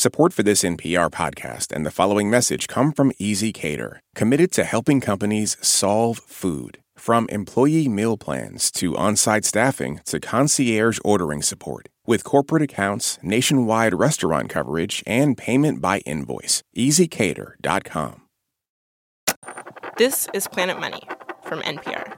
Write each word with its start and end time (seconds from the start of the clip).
Support 0.00 0.32
for 0.32 0.42
this 0.42 0.62
NPR 0.62 1.10
podcast 1.10 1.70
and 1.76 1.84
the 1.84 1.90
following 1.90 2.30
message 2.30 2.68
come 2.68 2.90
from 2.90 3.12
ezCater, 3.20 3.98
committed 4.14 4.50
to 4.52 4.64
helping 4.64 4.98
companies 4.98 5.58
solve 5.60 6.16
food. 6.26 6.78
From 6.96 7.26
employee 7.28 7.86
meal 7.86 8.16
plans 8.16 8.70
to 8.78 8.96
on 8.96 9.16
site 9.16 9.44
staffing 9.44 10.00
to 10.06 10.18
concierge 10.18 10.98
ordering 11.04 11.42
support. 11.42 11.90
With 12.06 12.24
corporate 12.24 12.62
accounts, 12.62 13.18
nationwide 13.22 13.92
restaurant 13.92 14.48
coverage, 14.48 15.02
and 15.06 15.36
payment 15.36 15.82
by 15.82 15.98
invoice. 16.06 16.62
ezCater.com. 16.74 18.22
This 19.98 20.28
is 20.32 20.48
Planet 20.48 20.80
Money 20.80 21.02
from 21.44 21.60
NPR. 21.60 22.16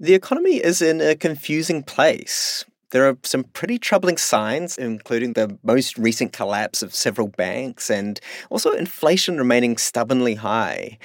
The 0.00 0.14
economy 0.14 0.56
is 0.56 0.80
in 0.80 1.02
a 1.02 1.14
confusing 1.14 1.82
place. 1.82 2.64
There 2.92 3.08
are 3.08 3.16
some 3.22 3.44
pretty 3.44 3.78
troubling 3.78 4.18
signs, 4.18 4.76
including 4.76 5.32
the 5.32 5.58
most 5.62 5.96
recent 5.96 6.32
collapse 6.32 6.82
of 6.82 6.94
several 6.94 7.28
banks 7.28 7.90
and 7.90 8.20
also 8.50 8.70
inflation 8.72 9.38
remaining 9.38 9.78
stubbornly 9.78 10.34
high. 10.34 10.98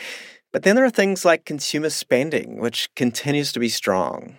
But 0.52 0.64
then 0.64 0.76
there 0.76 0.86
are 0.86 0.90
things 0.90 1.24
like 1.24 1.46
consumer 1.46 1.90
spending, 1.90 2.60
which 2.60 2.94
continues 2.96 3.54
to 3.54 3.60
be 3.60 3.70
strong. 3.70 4.38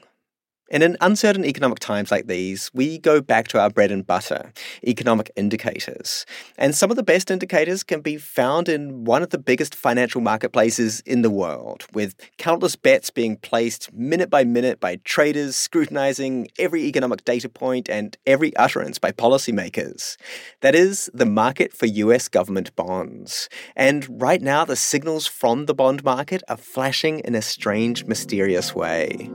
And 0.71 0.83
in 0.83 0.97
uncertain 1.01 1.45
economic 1.45 1.79
times 1.79 2.11
like 2.11 2.27
these, 2.27 2.71
we 2.75 2.99
go 2.99 3.21
back 3.21 3.49
to 3.49 3.61
our 3.61 3.71
bread 3.71 3.91
and 3.91 4.07
butter, 4.07 4.53
economic 4.87 5.31
indicators. 5.37 6.27
And 6.59 6.75
some 6.75 6.91
of 6.91 6.97
the 6.97 7.03
best 7.03 7.31
indicators 7.31 7.83
can 7.83 8.01
be 8.01 8.19
found 8.19 8.69
in 8.69 9.05
one 9.05 9.23
of 9.23 9.31
the 9.31 9.39
biggest 9.39 9.75
financial 9.75 10.21
marketplaces 10.21 11.01
in 11.01 11.23
the 11.23 11.31
world, 11.31 11.87
with 11.93 12.15
countless 12.37 12.77
bets 12.77 13.11
being 13.11 13.37
placed 13.37 13.93
minute 13.93 14.29
by 14.29 14.45
minute 14.45 14.79
by 14.79 14.97
traders 15.05 15.57
scrutinizing 15.57 16.49
every 16.59 16.83
economic 16.85 17.25
data 17.25 17.49
point 17.49 17.89
and 17.89 18.17
every 18.27 18.55
utterance 18.57 18.99
by 18.99 19.11
policymakers. 19.11 20.17
That 20.61 20.75
is 20.75 21.11
the 21.15 21.27
market 21.27 21.73
for 21.73 21.87
US 21.87 22.29
government 22.29 22.75
bonds. 22.77 23.49
And 23.75 24.21
right 24.21 24.43
now, 24.43 24.65
the 24.65 24.77
signals 24.77 25.27
from 25.27 25.67
the 25.67 25.75
bond 25.75 26.05
market 26.05 26.43
are 26.49 26.57
flashing 26.57 27.21
in 27.21 27.35
a 27.35 27.43
strange, 27.43 28.05
mysterious 28.05 28.75
way. 28.75 29.31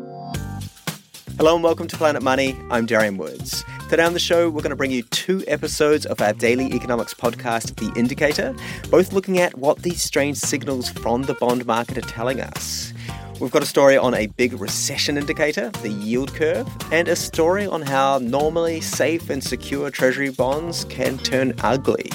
Hello 1.38 1.56
and 1.56 1.64
welcome 1.64 1.88
to 1.88 1.98
Planet 1.98 2.22
Money. 2.22 2.56
I'm 2.70 2.86
Darian 2.86 3.18
Woods. 3.18 3.66
Today 3.90 4.04
on 4.04 4.14
the 4.14 4.20
show, 4.20 4.52
we're 4.52 4.62
going 4.62 4.70
to 4.70 4.76
bring 4.76 4.92
you 4.92 5.02
two 5.02 5.44
episodes 5.48 6.06
of 6.06 6.22
our 6.22 6.32
daily 6.32 6.72
economics 6.74 7.16
podcast, 7.16 7.76
The 7.76 8.00
Indicator, 8.00 8.56
both 8.92 9.14
looking 9.14 9.40
at 9.40 9.58
what 9.58 9.82
these 9.82 10.00
strange 10.00 10.38
signals 10.38 10.90
from 10.90 11.24
the 11.24 11.34
bond 11.34 11.66
market 11.66 11.98
are 11.98 12.02
telling 12.02 12.40
us. 12.40 12.94
We've 13.40 13.52
got 13.52 13.64
a 13.64 13.66
story 13.66 13.98
on 13.98 14.14
a 14.14 14.28
big 14.28 14.54
recession 14.54 15.18
indicator, 15.18 15.72
the 15.82 15.90
yield 15.90 16.36
curve, 16.36 16.70
and 16.92 17.08
a 17.08 17.16
story 17.16 17.66
on 17.66 17.82
how 17.82 18.20
normally 18.20 18.80
safe 18.80 19.32
and 19.32 19.44
secure 19.44 19.90
Treasury 19.90 20.30
bonds 20.30 20.86
can 20.86 21.18
turn 21.18 21.56
ugly. 21.64 22.12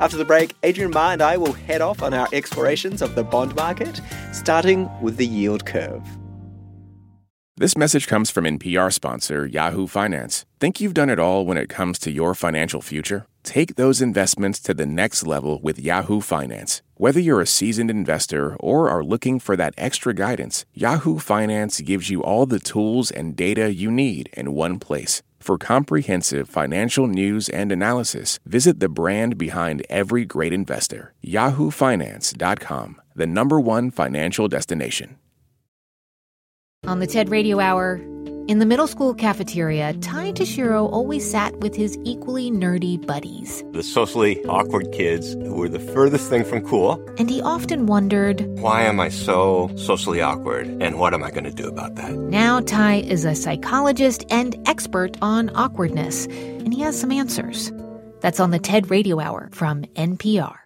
After 0.00 0.16
the 0.16 0.24
break, 0.24 0.54
Adrian 0.62 0.92
Ma 0.92 1.10
and 1.10 1.22
I 1.22 1.36
will 1.36 1.52
head 1.54 1.80
off 1.80 2.02
on 2.04 2.14
our 2.14 2.28
explorations 2.32 3.02
of 3.02 3.16
the 3.16 3.24
bond 3.24 3.56
market, 3.56 4.00
starting 4.32 4.88
with 5.02 5.16
the 5.16 5.26
yield 5.26 5.66
curve. 5.66 6.06
This 7.56 7.76
message 7.76 8.08
comes 8.08 8.32
from 8.32 8.46
NPR 8.46 8.92
sponsor 8.92 9.46
Yahoo 9.46 9.86
Finance. 9.86 10.44
Think 10.58 10.80
you've 10.80 10.92
done 10.92 11.08
it 11.08 11.20
all 11.20 11.46
when 11.46 11.56
it 11.56 11.68
comes 11.68 12.00
to 12.00 12.10
your 12.10 12.34
financial 12.34 12.82
future? 12.82 13.26
Take 13.44 13.76
those 13.76 14.02
investments 14.02 14.58
to 14.62 14.74
the 14.74 14.86
next 14.86 15.24
level 15.24 15.60
with 15.62 15.78
Yahoo 15.78 16.20
Finance. 16.20 16.82
Whether 16.96 17.20
you're 17.20 17.40
a 17.40 17.46
seasoned 17.46 17.92
investor 17.92 18.56
or 18.56 18.90
are 18.90 19.04
looking 19.04 19.38
for 19.38 19.54
that 19.54 19.74
extra 19.78 20.12
guidance, 20.12 20.64
Yahoo 20.74 21.20
Finance 21.20 21.80
gives 21.82 22.10
you 22.10 22.24
all 22.24 22.44
the 22.44 22.58
tools 22.58 23.12
and 23.12 23.36
data 23.36 23.72
you 23.72 23.88
need 23.88 24.30
in 24.32 24.54
one 24.54 24.80
place. 24.80 25.22
For 25.38 25.56
comprehensive 25.56 26.48
financial 26.48 27.06
news 27.06 27.48
and 27.48 27.70
analysis, 27.70 28.40
visit 28.44 28.80
the 28.80 28.88
brand 28.88 29.38
behind 29.38 29.86
every 29.88 30.24
great 30.24 30.52
investor, 30.52 31.14
yahoofinance.com, 31.24 33.00
the 33.14 33.26
number 33.28 33.60
one 33.60 33.92
financial 33.92 34.48
destination. 34.48 35.18
On 36.86 36.98
the 36.98 37.06
TED 37.06 37.30
Radio 37.30 37.60
Hour, 37.60 37.96
in 38.46 38.58
the 38.58 38.66
middle 38.66 38.86
school 38.86 39.14
cafeteria, 39.14 39.94
Ty 39.94 40.32
Tashiro 40.32 40.92
always 40.92 41.28
sat 41.28 41.56
with 41.60 41.74
his 41.74 41.96
equally 42.04 42.50
nerdy 42.50 43.04
buddies. 43.06 43.64
The 43.72 43.82
socially 43.82 44.44
awkward 44.44 44.92
kids 44.92 45.32
who 45.32 45.54
were 45.54 45.70
the 45.70 45.78
furthest 45.78 46.28
thing 46.28 46.44
from 46.44 46.60
cool. 46.60 47.02
And 47.16 47.30
he 47.30 47.40
often 47.40 47.86
wondered, 47.86 48.42
Why 48.58 48.82
am 48.82 49.00
I 49.00 49.08
so 49.08 49.70
socially 49.76 50.20
awkward? 50.20 50.66
And 50.82 50.98
what 50.98 51.14
am 51.14 51.24
I 51.24 51.30
going 51.30 51.44
to 51.44 51.50
do 51.50 51.66
about 51.66 51.94
that? 51.94 52.12
Now, 52.12 52.60
Tai 52.60 52.96
is 52.96 53.24
a 53.24 53.34
psychologist 53.34 54.26
and 54.28 54.54
expert 54.68 55.16
on 55.22 55.48
awkwardness, 55.56 56.26
and 56.26 56.74
he 56.74 56.82
has 56.82 57.00
some 57.00 57.10
answers. 57.10 57.72
That's 58.20 58.40
on 58.40 58.50
the 58.50 58.58
TED 58.58 58.90
Radio 58.90 59.20
Hour 59.20 59.48
from 59.52 59.84
NPR. 59.94 60.56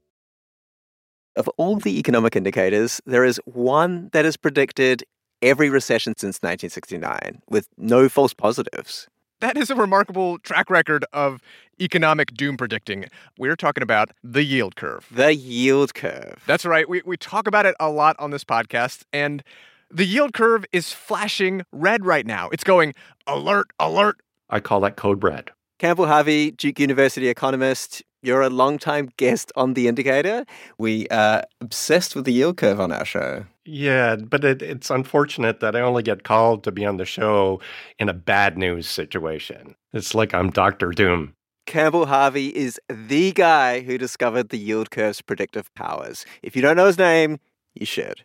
Of 1.37 1.49
all 1.57 1.77
the 1.77 1.97
economic 2.01 2.35
indicators, 2.35 3.01
there 3.07 3.25
is 3.25 3.41
one 3.45 4.11
that 4.13 4.25
is 4.25 4.37
predicted 4.37 5.05
every 5.43 5.71
recession 5.71 6.15
since 6.17 6.39
1969 6.39 7.43
with 7.49 7.69
no 7.77 8.09
false 8.09 8.35
positives. 8.35 9.09
That 9.41 9.57
is 9.57 9.71
a 9.71 9.77
remarkable 9.77 10.39
track 10.41 10.69
record 10.69 11.05
of 11.13 11.41
economic 11.81 12.35
doom 12.35 12.57
predicting. 12.57 13.05
We're 13.39 13.55
talking 13.55 13.83
about 13.83 14.11
the 14.25 14.43
yield 14.43 14.75
curve. 14.75 15.07
The 15.13 15.33
yield 15.33 15.95
curve. 15.95 16.43
That's 16.47 16.65
right. 16.65 16.89
We, 16.89 17.03
we 17.07 17.17
talk 17.17 17.47
about 17.47 17.65
it 17.65 17.77
a 17.79 17.89
lot 17.89 18.17
on 18.19 18.33
this 18.33 18.43
podcast. 18.43 19.05
And 19.13 19.45
the 19.91 20.05
yield 20.05 20.33
curve 20.33 20.65
is 20.73 20.93
flashing 20.93 21.63
red 21.71 22.05
right 22.05 22.27
now. 22.27 22.49
It's 22.49 22.65
going 22.65 22.95
alert, 23.29 23.71
alert. 23.79 24.21
I 24.51 24.59
call 24.59 24.81
that 24.81 24.97
code 24.97 25.23
red. 25.23 25.51
Campbell 25.79 26.07
Harvey, 26.07 26.51
Duke 26.51 26.81
University 26.81 27.29
economist. 27.29 28.03
You're 28.21 28.43
a 28.43 28.51
long-time 28.51 29.11
guest 29.17 29.53
on 29.55 29.75
The 29.75 29.87
Indicator. 29.87 30.45
We 30.77 31.07
are 31.09 31.45
obsessed 31.61 32.17
with 32.17 32.25
the 32.25 32.33
yield 32.33 32.57
curve 32.57 32.81
on 32.81 32.91
our 32.91 33.05
show. 33.05 33.45
Yeah, 33.71 34.17
but 34.17 34.45
it, 34.45 34.63
it's 34.63 34.89
unfortunate 34.89 35.61
that 35.61 35.77
I 35.77 35.83
only 35.83 36.03
get 36.03 36.25
called 36.25 36.65
to 36.65 36.73
be 36.73 36.87
on 36.87 36.97
the 36.97 37.05
show 37.05 37.61
in 37.99 38.09
a 38.09 38.15
bad 38.15 38.57
news 38.57 38.89
situation. 38.89 39.75
It's 39.93 40.15
like 40.15 40.33
I'm 40.33 40.49
Doctor 40.49 40.91
Doom. 40.91 41.35
Campbell 41.67 42.07
Harvey 42.07 42.49
is 42.57 42.81
the 42.89 43.31
guy 43.33 43.81
who 43.81 43.99
discovered 43.99 44.49
the 44.49 44.57
yield 44.57 44.91
curve's 44.91 45.21
predictive 45.21 45.69
powers. 45.75 46.25
If 46.43 46.57
you 46.57 46.63
don't 46.63 46.77
know 46.79 46.87
his 46.87 46.97
name, 46.97 47.41
you 47.75 47.85
should. 47.85 48.23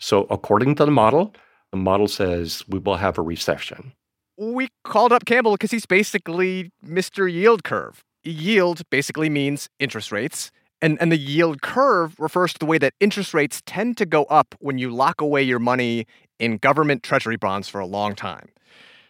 So, 0.00 0.26
according 0.28 0.74
to 0.74 0.86
the 0.86 0.90
model, 0.90 1.36
the 1.70 1.78
model 1.78 2.08
says 2.08 2.64
we 2.66 2.80
will 2.80 2.96
have 2.96 3.16
a 3.16 3.22
recession. 3.22 3.92
We 4.36 4.70
called 4.82 5.12
up 5.12 5.24
Campbell 5.24 5.52
because 5.52 5.70
he's 5.70 5.86
basically 5.86 6.72
Mr. 6.84 7.32
Yield 7.32 7.62
Curve. 7.62 8.02
Yield 8.24 8.82
basically 8.90 9.30
means 9.30 9.68
interest 9.78 10.10
rates. 10.10 10.50
And, 10.82 11.00
and 11.00 11.12
the 11.12 11.18
yield 11.18 11.62
curve 11.62 12.18
refers 12.18 12.52
to 12.54 12.58
the 12.58 12.66
way 12.66 12.78
that 12.78 12.94
interest 13.00 13.34
rates 13.34 13.62
tend 13.66 13.96
to 13.98 14.06
go 14.06 14.24
up 14.24 14.54
when 14.60 14.78
you 14.78 14.90
lock 14.90 15.20
away 15.20 15.42
your 15.42 15.58
money 15.58 16.06
in 16.38 16.56
government 16.56 17.02
treasury 17.02 17.36
bonds 17.36 17.68
for 17.68 17.80
a 17.80 17.86
long 17.86 18.14
time. 18.14 18.48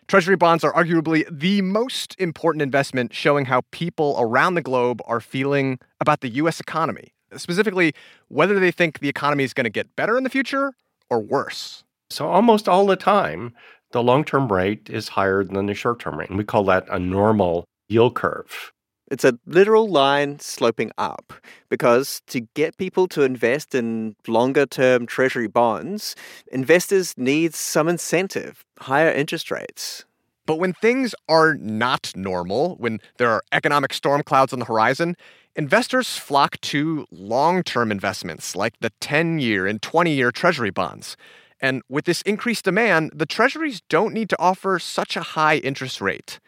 Treasury 0.08 0.34
bonds 0.34 0.64
are 0.64 0.72
arguably 0.72 1.24
the 1.30 1.62
most 1.62 2.16
important 2.18 2.62
investment 2.62 3.14
showing 3.14 3.44
how 3.44 3.62
people 3.70 4.16
around 4.18 4.54
the 4.54 4.62
globe 4.62 5.00
are 5.04 5.20
feeling 5.20 5.78
about 6.00 6.20
the 6.20 6.28
US 6.30 6.58
economy, 6.58 7.12
specifically 7.36 7.94
whether 8.26 8.58
they 8.58 8.72
think 8.72 8.98
the 8.98 9.08
economy 9.08 9.44
is 9.44 9.54
going 9.54 9.64
to 9.64 9.70
get 9.70 9.94
better 9.94 10.18
in 10.18 10.24
the 10.24 10.30
future 10.30 10.72
or 11.08 11.20
worse. 11.20 11.84
So, 12.10 12.26
almost 12.26 12.68
all 12.68 12.86
the 12.86 12.96
time, 12.96 13.54
the 13.92 14.02
long 14.02 14.24
term 14.24 14.50
rate 14.50 14.90
is 14.90 15.08
higher 15.08 15.44
than 15.44 15.66
the 15.66 15.74
short 15.74 16.00
term 16.00 16.18
rate. 16.18 16.28
And 16.28 16.36
we 16.36 16.42
call 16.42 16.64
that 16.64 16.88
a 16.88 16.98
normal 16.98 17.64
yield 17.88 18.16
curve. 18.16 18.72
It's 19.10 19.24
a 19.24 19.38
literal 19.44 19.88
line 19.88 20.38
sloping 20.38 20.92
up 20.96 21.32
because 21.68 22.22
to 22.28 22.42
get 22.54 22.76
people 22.76 23.08
to 23.08 23.22
invest 23.22 23.74
in 23.74 24.14
longer 24.28 24.66
term 24.66 25.04
treasury 25.04 25.48
bonds, 25.48 26.14
investors 26.52 27.14
need 27.18 27.52
some 27.52 27.88
incentive, 27.88 28.64
higher 28.78 29.10
interest 29.10 29.50
rates. 29.50 30.04
But 30.46 30.60
when 30.60 30.74
things 30.74 31.14
are 31.28 31.54
not 31.54 32.12
normal, 32.14 32.76
when 32.76 33.00
there 33.18 33.30
are 33.30 33.42
economic 33.50 33.92
storm 33.92 34.22
clouds 34.22 34.52
on 34.52 34.60
the 34.60 34.64
horizon, 34.64 35.16
investors 35.56 36.16
flock 36.16 36.60
to 36.60 37.06
long 37.10 37.64
term 37.64 37.90
investments 37.90 38.54
like 38.54 38.78
the 38.78 38.90
10 39.00 39.40
year 39.40 39.66
and 39.66 39.82
20 39.82 40.12
year 40.12 40.30
treasury 40.30 40.70
bonds. 40.70 41.16
And 41.60 41.82
with 41.88 42.04
this 42.04 42.22
increased 42.22 42.64
demand, 42.64 43.10
the 43.14 43.26
treasuries 43.26 43.82
don't 43.88 44.14
need 44.14 44.30
to 44.30 44.38
offer 44.38 44.78
such 44.78 45.16
a 45.16 45.20
high 45.20 45.56
interest 45.56 46.00
rate. 46.00 46.38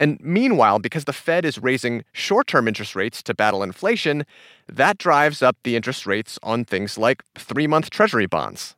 And 0.00 0.18
meanwhile, 0.20 0.78
because 0.78 1.04
the 1.04 1.12
Fed 1.12 1.44
is 1.44 1.58
raising 1.58 2.04
short 2.12 2.46
term 2.46 2.66
interest 2.66 2.96
rates 2.96 3.22
to 3.22 3.34
battle 3.34 3.62
inflation, 3.62 4.24
that 4.66 4.96
drives 4.96 5.42
up 5.42 5.56
the 5.62 5.76
interest 5.76 6.06
rates 6.06 6.38
on 6.42 6.64
things 6.64 6.96
like 6.96 7.22
three 7.36 7.66
month 7.66 7.90
Treasury 7.90 8.26
bonds. 8.26 8.74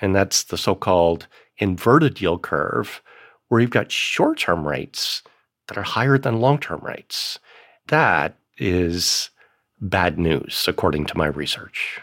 And 0.00 0.14
that's 0.14 0.44
the 0.44 0.56
so 0.56 0.74
called 0.74 1.26
inverted 1.58 2.20
yield 2.20 2.42
curve, 2.42 3.02
where 3.48 3.60
you've 3.60 3.70
got 3.70 3.92
short 3.92 4.38
term 4.38 4.66
rates 4.66 5.22
that 5.66 5.76
are 5.76 5.82
higher 5.82 6.16
than 6.16 6.40
long 6.40 6.58
term 6.58 6.80
rates. 6.82 7.40
That 7.88 8.36
is 8.56 9.30
bad 9.80 10.18
news, 10.18 10.66
according 10.68 11.06
to 11.06 11.18
my 11.18 11.26
research. 11.26 12.00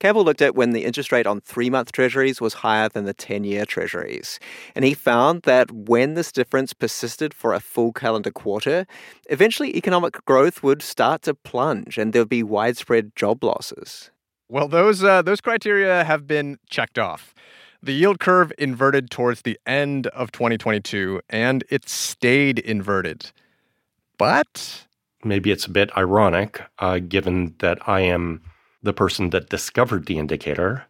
Campbell 0.00 0.24
looked 0.24 0.40
at 0.40 0.54
when 0.54 0.70
the 0.70 0.84
interest 0.84 1.12
rate 1.12 1.26
on 1.26 1.42
three 1.42 1.68
month 1.68 1.92
treasuries 1.92 2.40
was 2.40 2.54
higher 2.54 2.88
than 2.88 3.04
the 3.04 3.12
10 3.12 3.44
year 3.44 3.66
treasuries. 3.66 4.40
And 4.74 4.84
he 4.84 4.94
found 4.94 5.42
that 5.42 5.70
when 5.70 6.14
this 6.14 6.32
difference 6.32 6.72
persisted 6.72 7.34
for 7.34 7.52
a 7.52 7.60
full 7.60 7.92
calendar 7.92 8.30
quarter, 8.30 8.86
eventually 9.28 9.76
economic 9.76 10.24
growth 10.24 10.62
would 10.62 10.80
start 10.80 11.22
to 11.22 11.34
plunge 11.34 11.98
and 11.98 12.12
there 12.12 12.22
would 12.22 12.30
be 12.30 12.42
widespread 12.42 13.14
job 13.14 13.44
losses. 13.44 14.10
Well, 14.48 14.68
those, 14.68 15.04
uh, 15.04 15.20
those 15.20 15.42
criteria 15.42 16.02
have 16.02 16.26
been 16.26 16.58
checked 16.68 16.98
off. 16.98 17.34
The 17.82 17.92
yield 17.92 18.20
curve 18.20 18.52
inverted 18.58 19.10
towards 19.10 19.42
the 19.42 19.58
end 19.64 20.06
of 20.08 20.32
2022, 20.32 21.20
and 21.30 21.64
it 21.70 21.88
stayed 21.88 22.58
inverted. 22.58 23.30
But. 24.18 24.86
Maybe 25.24 25.50
it's 25.50 25.66
a 25.66 25.70
bit 25.70 25.96
ironic, 25.96 26.60
uh, 26.78 26.98
given 26.98 27.54
that 27.60 27.88
I 27.88 28.00
am 28.00 28.42
the 28.82 28.92
person 28.92 29.30
that 29.30 29.50
discovered 29.50 30.06
the 30.06 30.18
indicator. 30.18 30.84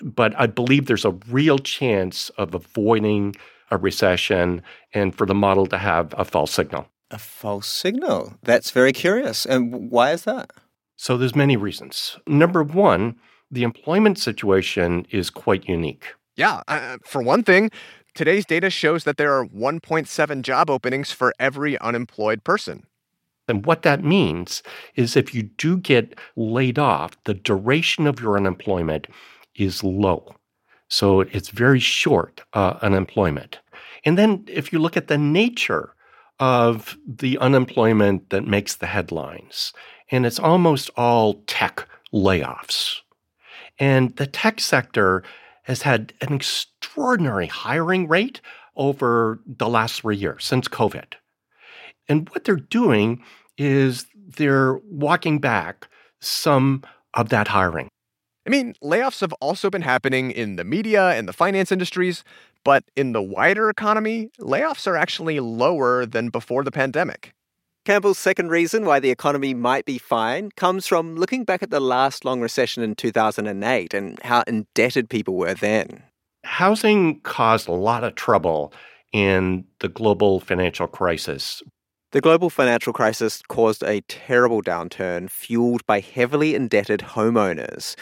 But 0.00 0.38
I 0.38 0.46
believe 0.46 0.86
there's 0.86 1.04
a 1.04 1.18
real 1.28 1.58
chance 1.58 2.30
of 2.30 2.54
avoiding 2.54 3.34
a 3.70 3.76
recession 3.76 4.62
and 4.92 5.14
for 5.14 5.26
the 5.26 5.34
model 5.34 5.66
to 5.66 5.78
have 5.78 6.14
a 6.16 6.24
false 6.24 6.52
signal. 6.52 6.86
A 7.10 7.18
false 7.18 7.66
signal? 7.66 8.34
That's 8.42 8.70
very 8.70 8.92
curious. 8.92 9.44
And 9.46 9.90
why 9.90 10.12
is 10.12 10.24
that? 10.24 10.50
So 10.96 11.16
there's 11.16 11.34
many 11.34 11.56
reasons. 11.56 12.18
Number 12.26 12.62
one, 12.62 13.16
the 13.50 13.64
employment 13.64 14.18
situation 14.18 15.06
is 15.10 15.30
quite 15.30 15.68
unique. 15.68 16.14
Yeah, 16.36 16.62
uh, 16.68 16.98
for 17.04 17.22
one 17.22 17.42
thing, 17.42 17.70
today's 18.14 18.46
data 18.46 18.70
shows 18.70 19.04
that 19.04 19.18
there 19.18 19.32
are 19.34 19.44
1.7 19.46 20.42
job 20.42 20.70
openings 20.70 21.12
for 21.12 21.34
every 21.38 21.78
unemployed 21.78 22.44
person. 22.44 22.86
And 23.48 23.66
what 23.66 23.82
that 23.82 24.04
means 24.04 24.62
is 24.94 25.16
if 25.16 25.34
you 25.34 25.42
do 25.42 25.76
get 25.76 26.18
laid 26.36 26.78
off, 26.78 27.22
the 27.24 27.34
duration 27.34 28.06
of 28.06 28.20
your 28.20 28.36
unemployment 28.36 29.06
is 29.54 29.82
low. 29.82 30.34
So 30.88 31.20
it's 31.20 31.48
very 31.48 31.80
short 31.80 32.42
uh, 32.52 32.78
unemployment. 32.82 33.58
And 34.04 34.18
then 34.18 34.44
if 34.46 34.72
you 34.72 34.78
look 34.78 34.96
at 34.96 35.08
the 35.08 35.18
nature 35.18 35.94
of 36.38 36.96
the 37.06 37.38
unemployment 37.38 38.30
that 38.30 38.46
makes 38.46 38.76
the 38.76 38.86
headlines, 38.86 39.72
and 40.10 40.26
it's 40.26 40.38
almost 40.38 40.90
all 40.96 41.42
tech 41.46 41.88
layoffs. 42.12 43.00
And 43.78 44.14
the 44.16 44.26
tech 44.26 44.60
sector 44.60 45.22
has 45.64 45.82
had 45.82 46.12
an 46.20 46.34
extraordinary 46.34 47.46
hiring 47.46 48.08
rate 48.08 48.40
over 48.76 49.40
the 49.46 49.68
last 49.68 50.00
three 50.00 50.16
years 50.16 50.44
since 50.44 50.68
COVID. 50.68 51.14
And 52.08 52.28
what 52.30 52.44
they're 52.44 52.56
doing 52.56 53.22
is 53.58 54.06
they're 54.14 54.78
walking 54.90 55.38
back 55.38 55.88
some 56.20 56.82
of 57.14 57.28
that 57.30 57.48
hiring. 57.48 57.88
I 58.46 58.50
mean, 58.50 58.74
layoffs 58.82 59.20
have 59.20 59.32
also 59.34 59.70
been 59.70 59.82
happening 59.82 60.30
in 60.30 60.56
the 60.56 60.64
media 60.64 61.10
and 61.10 61.28
the 61.28 61.32
finance 61.32 61.70
industries, 61.70 62.24
but 62.64 62.84
in 62.96 63.12
the 63.12 63.22
wider 63.22 63.70
economy, 63.70 64.30
layoffs 64.40 64.86
are 64.86 64.96
actually 64.96 65.38
lower 65.40 66.04
than 66.06 66.28
before 66.28 66.64
the 66.64 66.72
pandemic. 66.72 67.32
Campbell's 67.84 68.18
second 68.18 68.48
reason 68.50 68.84
why 68.84 69.00
the 69.00 69.10
economy 69.10 69.54
might 69.54 69.84
be 69.84 69.98
fine 69.98 70.50
comes 70.56 70.86
from 70.86 71.16
looking 71.16 71.44
back 71.44 71.62
at 71.62 71.70
the 71.70 71.80
last 71.80 72.24
long 72.24 72.40
recession 72.40 72.82
in 72.82 72.94
2008 72.94 73.92
and 73.92 74.20
how 74.22 74.42
indebted 74.46 75.10
people 75.10 75.34
were 75.34 75.54
then. 75.54 76.02
Housing 76.44 77.20
caused 77.20 77.68
a 77.68 77.72
lot 77.72 78.04
of 78.04 78.14
trouble 78.14 78.72
in 79.12 79.64
the 79.80 79.88
global 79.88 80.38
financial 80.38 80.86
crisis. 80.86 81.62
The 82.12 82.20
global 82.20 82.50
financial 82.50 82.92
crisis 82.92 83.40
caused 83.48 83.82
a 83.82 84.02
terrible 84.02 84.60
downturn 84.60 85.30
fueled 85.30 85.86
by 85.86 86.00
heavily 86.00 86.54
indebted 86.54 87.00
homeowners. 87.00 87.96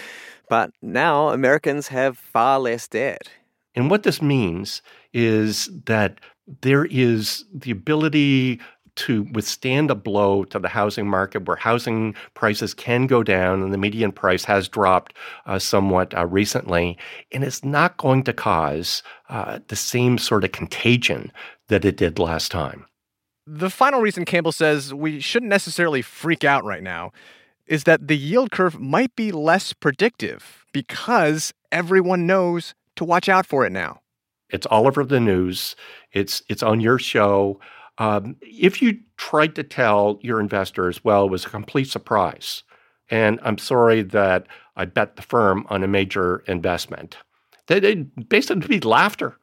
But 0.48 0.72
now 0.82 1.28
Americans 1.28 1.86
have 1.88 2.18
far 2.18 2.58
less 2.58 2.88
debt. 2.88 3.30
And 3.76 3.88
what 3.88 4.02
this 4.02 4.20
means 4.20 4.82
is 5.12 5.70
that 5.86 6.18
there 6.62 6.86
is 6.86 7.44
the 7.54 7.70
ability 7.70 8.58
to 8.96 9.28
withstand 9.32 9.92
a 9.92 9.94
blow 9.94 10.42
to 10.42 10.58
the 10.58 10.66
housing 10.68 11.08
market 11.08 11.46
where 11.46 11.56
housing 11.56 12.16
prices 12.34 12.74
can 12.74 13.06
go 13.06 13.22
down 13.22 13.62
and 13.62 13.72
the 13.72 13.78
median 13.78 14.10
price 14.10 14.44
has 14.44 14.68
dropped 14.68 15.14
uh, 15.46 15.60
somewhat 15.60 16.18
uh, 16.18 16.26
recently. 16.26 16.98
And 17.30 17.44
it's 17.44 17.64
not 17.64 17.96
going 17.96 18.24
to 18.24 18.32
cause 18.32 19.04
uh, 19.28 19.60
the 19.68 19.76
same 19.76 20.18
sort 20.18 20.42
of 20.42 20.50
contagion 20.50 21.30
that 21.68 21.84
it 21.84 21.96
did 21.96 22.18
last 22.18 22.50
time. 22.50 22.86
The 23.52 23.68
final 23.68 24.00
reason 24.00 24.24
Campbell 24.24 24.52
says 24.52 24.94
we 24.94 25.18
shouldn't 25.18 25.50
necessarily 25.50 26.02
freak 26.02 26.44
out 26.44 26.64
right 26.64 26.84
now 26.84 27.10
is 27.66 27.82
that 27.82 28.06
the 28.06 28.16
yield 28.16 28.52
curve 28.52 28.78
might 28.78 29.16
be 29.16 29.32
less 29.32 29.72
predictive 29.72 30.64
because 30.72 31.52
everyone 31.72 32.28
knows 32.28 32.74
to 32.94 33.04
watch 33.04 33.28
out 33.28 33.46
for 33.46 33.66
it 33.66 33.72
now. 33.72 34.02
It's 34.50 34.66
all 34.66 34.86
over 34.86 35.02
the 35.02 35.18
news. 35.18 35.74
It's 36.12 36.44
it's 36.48 36.62
on 36.62 36.80
your 36.80 37.00
show. 37.00 37.58
Um, 37.98 38.36
if 38.40 38.80
you 38.80 39.00
tried 39.16 39.56
to 39.56 39.64
tell 39.64 40.20
your 40.22 40.38
investors, 40.38 41.02
well, 41.02 41.24
it 41.24 41.30
was 41.32 41.44
a 41.44 41.50
complete 41.50 41.88
surprise, 41.88 42.62
and 43.10 43.40
I'm 43.42 43.58
sorry 43.58 44.02
that 44.02 44.46
I 44.76 44.84
bet 44.84 45.16
the 45.16 45.22
firm 45.22 45.66
on 45.68 45.82
a 45.82 45.88
major 45.88 46.44
investment, 46.46 47.16
they, 47.66 47.80
they 47.80 47.94
basically 47.96 48.78
be 48.78 48.86
laughter. 48.86 49.36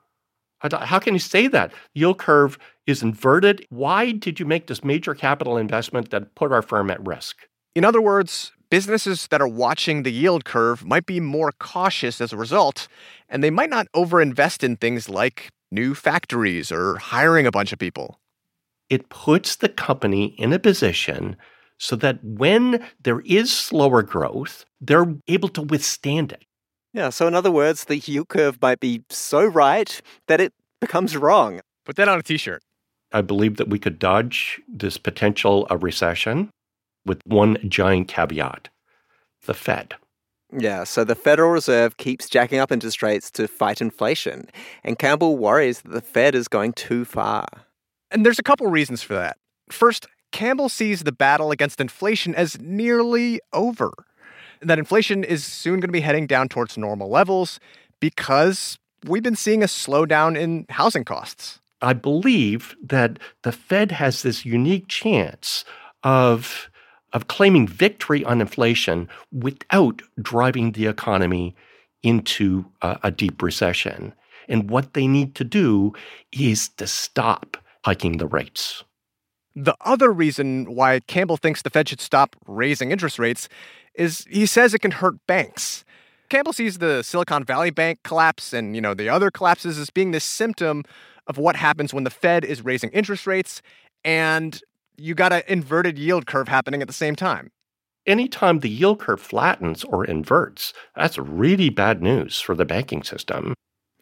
How 0.60 1.00
can 1.00 1.14
you 1.14 1.20
say 1.20 1.48
that? 1.48 1.74
Yield 1.94 2.18
curve 2.18 2.58
is 2.86 3.04
inverted. 3.04 3.66
Why 3.70 4.12
did 4.12 4.40
you 4.40 4.46
make 4.46 4.68
this 4.68 4.84
major 4.84 5.14
capital 5.14 5.58
investment 5.58 6.10
that 6.12 6.36
put 6.36 6.52
our 6.52 6.62
firm 6.62 6.90
at 6.90 7.06
risk? 7.06 7.48
In 7.76 7.86
other 7.86 8.02
words, 8.02 8.52
businesses 8.70 9.28
that 9.28 9.42
are 9.42 9.48
watching 9.48 10.04
the 10.04 10.12
yield 10.12 10.46
curve 10.46 10.84
might 10.86 11.06
be 11.06 11.20
more 11.20 11.52
cautious 11.60 12.20
as 12.20 12.34
a 12.34 12.38
result, 12.38 12.88
and 13.30 13.44
they 13.44 13.52
might 13.52 13.70
not 13.70 13.88
overinvest 13.96 14.64
in 14.64 14.78
things 14.78 15.10
like 15.10 15.50
new 15.72 15.94
factories 15.94 16.72
or 16.72 16.98
hiring 16.98 17.46
a 17.46 17.52
bunch 17.52 17.72
of 17.72 17.80
people 17.80 18.20
it 18.90 19.10
puts 19.10 19.58
the 19.58 19.70
company 19.70 20.28
in 20.38 20.54
a 20.54 20.60
position 20.60 21.36
so 21.78 21.96
that 21.96 22.24
when 22.24 22.84
there 23.04 23.20
is 23.22 23.54
slower 23.54 24.02
growth, 24.02 24.66
they're 24.82 25.16
able 25.28 25.50
to 25.50 25.62
withstand 25.62 26.32
it. 26.32 26.44
Yeah, 26.98 27.10
so 27.10 27.28
in 27.28 27.36
other 27.36 27.52
words, 27.52 27.84
the 27.84 27.98
yield 28.00 28.28
curve 28.28 28.60
might 28.60 28.80
be 28.80 29.04
so 29.12 29.46
right 29.46 30.02
that 30.28 30.42
it 30.42 30.52
becomes 30.82 31.16
wrong. 31.16 31.62
Put 31.86 31.96
that 31.98 32.10
on 32.10 32.18
a 32.18 32.24
t 32.24 32.38
shirt. 32.38 32.64
I 33.12 33.22
believe 33.22 33.58
that 33.58 33.70
we 33.70 33.78
could 33.78 34.00
dodge 34.00 34.60
this 34.68 34.98
potential 34.98 35.68
of 35.68 35.84
recession 35.84 36.50
with 37.06 37.22
one 37.28 37.58
giant 37.70 38.08
caveat 38.08 38.70
the 39.46 39.54
Fed. 39.54 39.94
Yeah, 40.52 40.86
so 40.86 41.04
the 41.04 41.14
Federal 41.14 41.52
Reserve 41.52 41.98
keeps 41.98 42.30
jacking 42.30 42.58
up 42.58 42.72
interest 42.72 43.04
rates 43.04 43.30
to 43.32 43.48
fight 43.48 43.80
inflation, 43.80 44.50
and 44.84 44.98
Campbell 44.98 45.38
worries 45.38 45.82
that 45.82 45.92
the 45.92 46.02
Fed 46.02 46.34
is 46.34 46.48
going 46.48 46.74
too 46.74 47.06
far. 47.06 47.46
And 48.10 48.26
there's 48.26 48.40
a 48.40 48.44
couple 48.44 48.66
reasons 48.72 49.04
for 49.04 49.14
that. 49.14 49.38
First, 49.70 50.08
Campbell 50.32 50.68
sees 50.68 51.04
the 51.04 51.12
battle 51.12 51.52
against 51.52 51.80
inflation 51.80 52.34
as 52.34 52.60
nearly 52.60 53.40
over. 53.54 53.94
That 54.62 54.80
inflation 54.80 55.24
is 55.24 55.44
soon 55.44 55.76
going 55.76 55.90
to 55.90 55.94
be 55.94 56.02
heading 56.02 56.28
down 56.28 56.50
towards 56.50 56.78
normal 56.78 57.10
levels 57.10 57.60
because 58.00 58.78
we've 59.06 59.24
been 59.24 59.36
seeing 59.36 59.64
a 59.64 59.68
slowdown 59.68 60.38
in 60.38 60.66
housing 60.70 61.04
costs. 61.04 61.60
I 61.82 61.94
believe 61.94 62.76
that 62.84 63.20
the 63.44 63.52
Fed 63.52 63.92
has 63.92 64.24
this 64.24 64.46
unique 64.46 64.88
chance 64.88 65.64
of 66.04 66.70
of 67.14 67.28
claiming 67.30 67.68
victory 67.68 68.24
on 68.26 68.42
inflation 68.42 69.08
without 69.32 70.02
driving 70.22 70.74
the 70.74 70.88
economy 70.88 71.56
into 72.04 72.66
a, 72.82 73.00
a 73.04 73.12
deep 73.12 73.42
recession. 73.42 74.14
And 74.50 74.70
what 74.70 74.94
they 74.94 75.08
need 75.08 75.34
to 75.36 75.44
do 75.44 75.94
is 76.32 76.70
to 76.70 76.86
stop 76.86 77.58
hiking 77.86 78.18
the 78.18 78.28
rates. 78.28 78.84
The 79.56 79.76
other 79.82 80.12
reason 80.12 80.66
why 80.76 81.00
Campbell 81.08 81.38
thinks 81.38 81.62
the 81.62 81.70
Fed 81.70 81.90
should 81.90 82.02
stop 82.02 82.36
raising 82.46 82.92
interest 82.92 83.18
rates 83.18 83.50
is 83.98 84.26
he 84.30 84.46
says 84.46 84.74
it 84.74 84.80
can 84.80 84.92
hurt 84.92 85.16
banks. 85.28 85.84
Campbell 86.30 86.54
sees 86.54 86.78
the 86.78 87.04
Silicon 87.04 87.44
Valley 87.44 87.72
Bank 87.72 88.00
collapse 88.04 88.54
and, 88.54 88.76
you 88.76 88.82
know, 88.82 88.94
the 88.94 89.10
other 89.10 89.32
collapses 89.32 89.78
as 89.78 89.90
being 89.90 90.12
this 90.12 90.26
symptom 90.26 90.84
of 91.26 91.38
what 91.38 91.56
happens 91.56 91.94
when 91.94 92.04
the 92.04 92.10
Fed 92.10 92.46
is 92.46 92.64
raising 92.64 92.90
interest 92.92 93.26
rates 93.26 93.62
and 94.04 94.62
you 94.98 95.16
got 95.16 95.32
an 95.32 95.44
inverted 95.48 95.98
yield 95.98 96.26
curve 96.26 96.48
happening 96.48 96.82
at 96.82 96.88
the 96.88 96.94
same 96.94 97.16
time. 97.16 97.52
Anytime 98.06 98.60
the 98.60 98.70
yield 98.70 99.00
curve 99.00 99.22
flattens 99.22 99.84
or 99.84 100.06
inverts, 100.06 100.74
that's 100.96 101.18
really 101.18 101.70
bad 101.70 102.02
news 102.02 102.40
for 102.40 102.56
the 102.56 102.66
banking 102.66 103.04
system. 103.04 103.54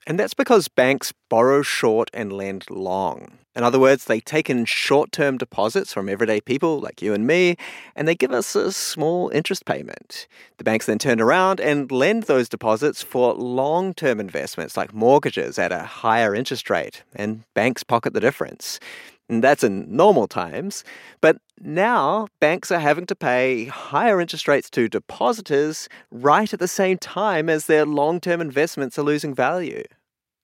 And 0.07 0.19
that's 0.19 0.33
because 0.33 0.67
banks 0.67 1.13
borrow 1.29 1.61
short 1.61 2.11
and 2.13 2.31
lend 2.31 2.69
long. 2.69 3.39
In 3.55 3.63
other 3.63 3.79
words, 3.79 4.05
they 4.05 4.19
take 4.19 4.49
in 4.49 4.65
short 4.65 5.13
term 5.13 5.37
deposits 5.37 5.93
from 5.93 6.09
everyday 6.09 6.41
people 6.41 6.79
like 6.81 7.01
you 7.01 7.13
and 7.13 7.25
me, 7.25 7.55
and 7.95 8.05
they 8.05 8.13
give 8.13 8.31
us 8.31 8.53
a 8.53 8.71
small 8.71 9.29
interest 9.29 9.65
payment. 9.65 10.27
The 10.57 10.65
banks 10.65 10.85
then 10.85 10.99
turn 10.99 11.21
around 11.21 11.61
and 11.61 11.89
lend 11.89 12.23
those 12.23 12.49
deposits 12.49 13.01
for 13.01 13.33
long 13.33 13.93
term 13.93 14.19
investments 14.19 14.75
like 14.75 14.93
mortgages 14.93 15.57
at 15.57 15.71
a 15.71 15.83
higher 15.83 16.35
interest 16.35 16.69
rate, 16.69 17.03
and 17.15 17.43
banks 17.53 17.81
pocket 17.81 18.13
the 18.13 18.19
difference. 18.19 18.79
And 19.27 19.43
that's 19.43 19.63
in 19.63 19.95
normal 19.95 20.27
times. 20.27 20.83
But 21.19 21.37
now 21.59 22.27
banks 22.39 22.71
are 22.71 22.79
having 22.79 23.05
to 23.07 23.15
pay 23.15 23.65
higher 23.65 24.21
interest 24.21 24.47
rates 24.47 24.69
to 24.71 24.87
depositors 24.87 25.89
right 26.11 26.53
at 26.53 26.59
the 26.59 26.67
same 26.67 26.97
time 26.97 27.49
as 27.49 27.65
their 27.65 27.85
long 27.85 28.19
term 28.19 28.41
investments 28.41 28.99
are 28.99 29.03
losing 29.03 29.33
value. 29.33 29.83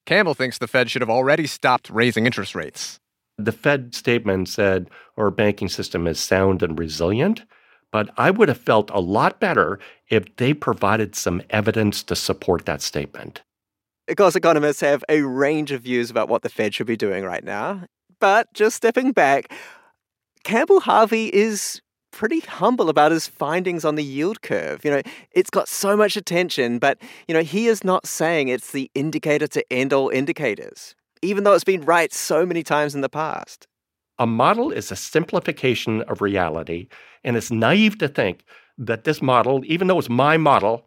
Campbell 0.06 0.34
thinks 0.34 0.58
the 0.58 0.68
Fed 0.68 0.90
should 0.90 1.02
have 1.02 1.10
already 1.10 1.46
stopped 1.46 1.90
raising 1.90 2.26
interest 2.26 2.56
rates. 2.56 3.00
The 3.38 3.52
Fed 3.52 3.96
statement 3.96 4.50
said 4.50 4.90
our 5.18 5.32
banking 5.32 5.70
system 5.70 6.08
is 6.08 6.20
sound 6.20 6.64
and 6.64 6.78
resilient, 6.78 7.44
but 7.92 8.10
I 8.18 8.32
would 8.32 8.50
have 8.50 8.60
felt 8.60 8.90
a 8.92 9.00
lot 9.00 9.40
better 9.40 9.80
if 10.10 10.36
they 10.38 10.54
provided 10.54 11.16
some 11.16 11.42
evidence 11.50 12.04
to 12.04 12.16
support 12.16 12.66
that 12.66 12.82
statement. 12.82 13.42
Of 14.08 14.16
course, 14.16 14.36
economists 14.36 14.82
have 14.82 15.04
a 15.08 15.22
range 15.22 15.72
of 15.72 15.84
views 15.84 16.10
about 16.10 16.30
what 16.30 16.42
the 16.42 16.50
Fed 16.50 16.74
should 16.74 16.88
be 16.88 16.98
doing 16.98 17.24
right 17.24 17.44
now. 17.44 17.86
But 18.22 18.54
just 18.54 18.78
stepping 18.78 19.12
back, 19.12 19.52
Campbell 20.46 20.80
Harvey 20.80 21.26
is 21.34 21.82
pretty 22.12 22.40
humble 22.42 22.88
about 22.88 23.12
his 23.12 23.28
findings 23.28 23.84
on 23.84 23.96
the 23.96 24.04
yield 24.04 24.42
curve. 24.44 24.86
You 24.86 24.92
know, 24.92 25.02
it's 25.32 25.50
got 25.50 25.68
so 25.68 25.98
much 25.98 26.16
attention, 26.16 26.78
but, 26.78 27.00
you 27.28 27.34
know, 27.34 27.42
he 27.42 27.68
is 27.68 27.84
not 27.84 28.06
saying 28.06 28.48
it's 28.48 28.72
the 28.72 28.92
indicator 28.94 29.48
to 29.48 29.74
end 29.74 29.92
all 29.92 30.10
indicators, 30.10 30.94
even 31.22 31.44
though 31.44 31.54
it's 31.54 31.64
been 31.64 31.84
right 31.84 32.14
so 32.14 32.46
many 32.46 32.64
times 32.64 32.94
in 32.94 33.02
the 33.02 33.10
past. 33.10 33.68
A 34.20 34.28
model 34.28 34.72
is 34.72 34.92
a 34.92 34.96
simplification 34.96 36.04
of 36.04 36.22
reality, 36.22 36.90
and 37.24 37.36
it's 37.36 37.50
naive 37.50 37.98
to 37.98 38.08
think 38.08 38.44
that 38.78 39.04
this 39.04 39.22
model, 39.22 39.64
even 39.66 39.88
though 39.88 39.98
it's 39.98 40.10
my 40.10 40.38
model, 40.38 40.86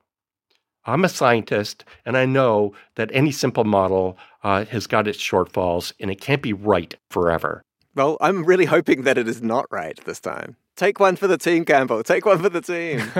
I'm 0.86 1.04
a 1.04 1.08
scientist, 1.08 1.84
and 2.04 2.16
I 2.16 2.26
know 2.26 2.74
that 2.96 3.10
any 3.12 3.32
simple 3.32 3.64
model 3.64 4.18
uh, 4.42 4.66
has 4.66 4.86
got 4.86 5.08
its 5.08 5.18
shortfalls, 5.18 5.92
and 5.98 6.10
it 6.10 6.20
can't 6.20 6.42
be 6.42 6.52
right 6.52 6.94
forever. 7.10 7.62
Well, 7.94 8.18
I'm 8.20 8.44
really 8.44 8.66
hoping 8.66 9.02
that 9.02 9.16
it 9.16 9.26
is 9.28 9.40
not 9.40 9.66
right 9.70 9.98
this 10.04 10.20
time. 10.20 10.56
Take 10.76 11.00
one 11.00 11.16
for 11.16 11.26
the 11.26 11.38
team, 11.38 11.64
Campbell. 11.64 12.02
Take 12.02 12.26
one 12.26 12.42
for 12.42 12.48
the 12.48 12.60
team. 12.60 12.98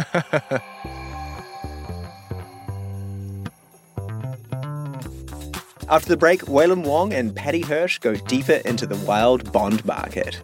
After 5.89 6.09
the 6.09 6.17
break, 6.17 6.43
Wailin 6.43 6.83
Wong 6.85 7.13
and 7.13 7.37
Paddy 7.37 7.61
Hirsch 7.61 7.99
go 7.99 8.17
deeper 8.17 8.61
into 8.65 8.87
the 8.87 8.97
wild 9.07 9.53
bond 9.53 9.85
market. 9.85 10.43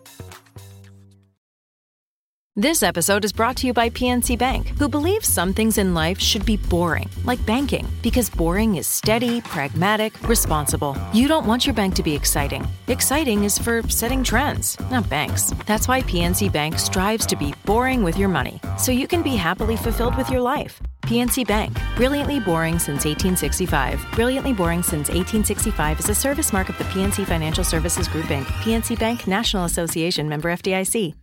This 2.61 2.83
episode 2.83 3.25
is 3.25 3.33
brought 3.33 3.57
to 3.57 3.67
you 3.67 3.73
by 3.73 3.89
PNC 3.89 4.37
Bank, 4.37 4.79
who 4.79 4.87
believes 4.87 5.27
some 5.27 5.55
things 5.55 5.79
in 5.79 5.95
life 5.95 6.21
should 6.21 6.45
be 6.45 6.59
boring, 6.59 7.09
like 7.25 7.47
banking, 7.47 7.89
because 8.03 8.29
boring 8.29 8.77
is 8.77 8.87
steady, 8.87 9.41
pragmatic, 9.41 10.13
responsible. 10.29 10.95
You 11.15 11.27
don't 11.27 11.47
want 11.47 11.65
your 11.65 11.75
bank 11.75 11.95
to 11.95 12.03
be 12.03 12.15
exciting. 12.15 12.67
Exciting 12.89 13.45
is 13.45 13.57
for 13.57 13.83
setting 13.89 14.23
trends, 14.23 14.77
not 14.91 15.09
banks. 15.09 15.55
That's 15.65 15.89
why 15.89 16.03
PNC 16.03 16.53
Bank 16.53 16.79
strives 16.79 17.25
to 17.29 17.35
be 17.35 17.55
boring 17.65 18.03
with 18.03 18.19
your 18.19 18.29
money, 18.29 18.61
so 18.77 18.93
you 18.93 19.09
can 19.09 19.23
be 19.23 19.37
happily 19.37 19.79
fulfilled 19.79 20.19
with 20.19 20.29
your 20.29 20.43
life. 20.43 20.83
PNC 21.01 21.47
Bank, 21.49 21.79
brilliantly 21.97 22.41
boring 22.41 22.79
since 22.79 23.07
1865. 23.07 24.05
Brilliantly 24.13 24.53
boring 24.53 24.83
since 24.83 25.09
1865 25.09 26.01
is 26.01 26.11
a 26.11 26.15
service 26.15 26.53
mark 26.53 26.69
of 26.69 26.77
the 26.77 26.85
PNC 26.85 27.25
Financial 27.25 27.65
Services 27.65 28.07
Group 28.07 28.27
Inc., 28.27 28.45
PNC 28.63 28.99
Bank 28.99 29.27
National 29.27 29.65
Association 29.65 30.29
member 30.29 30.51
FDIC. 30.51 31.15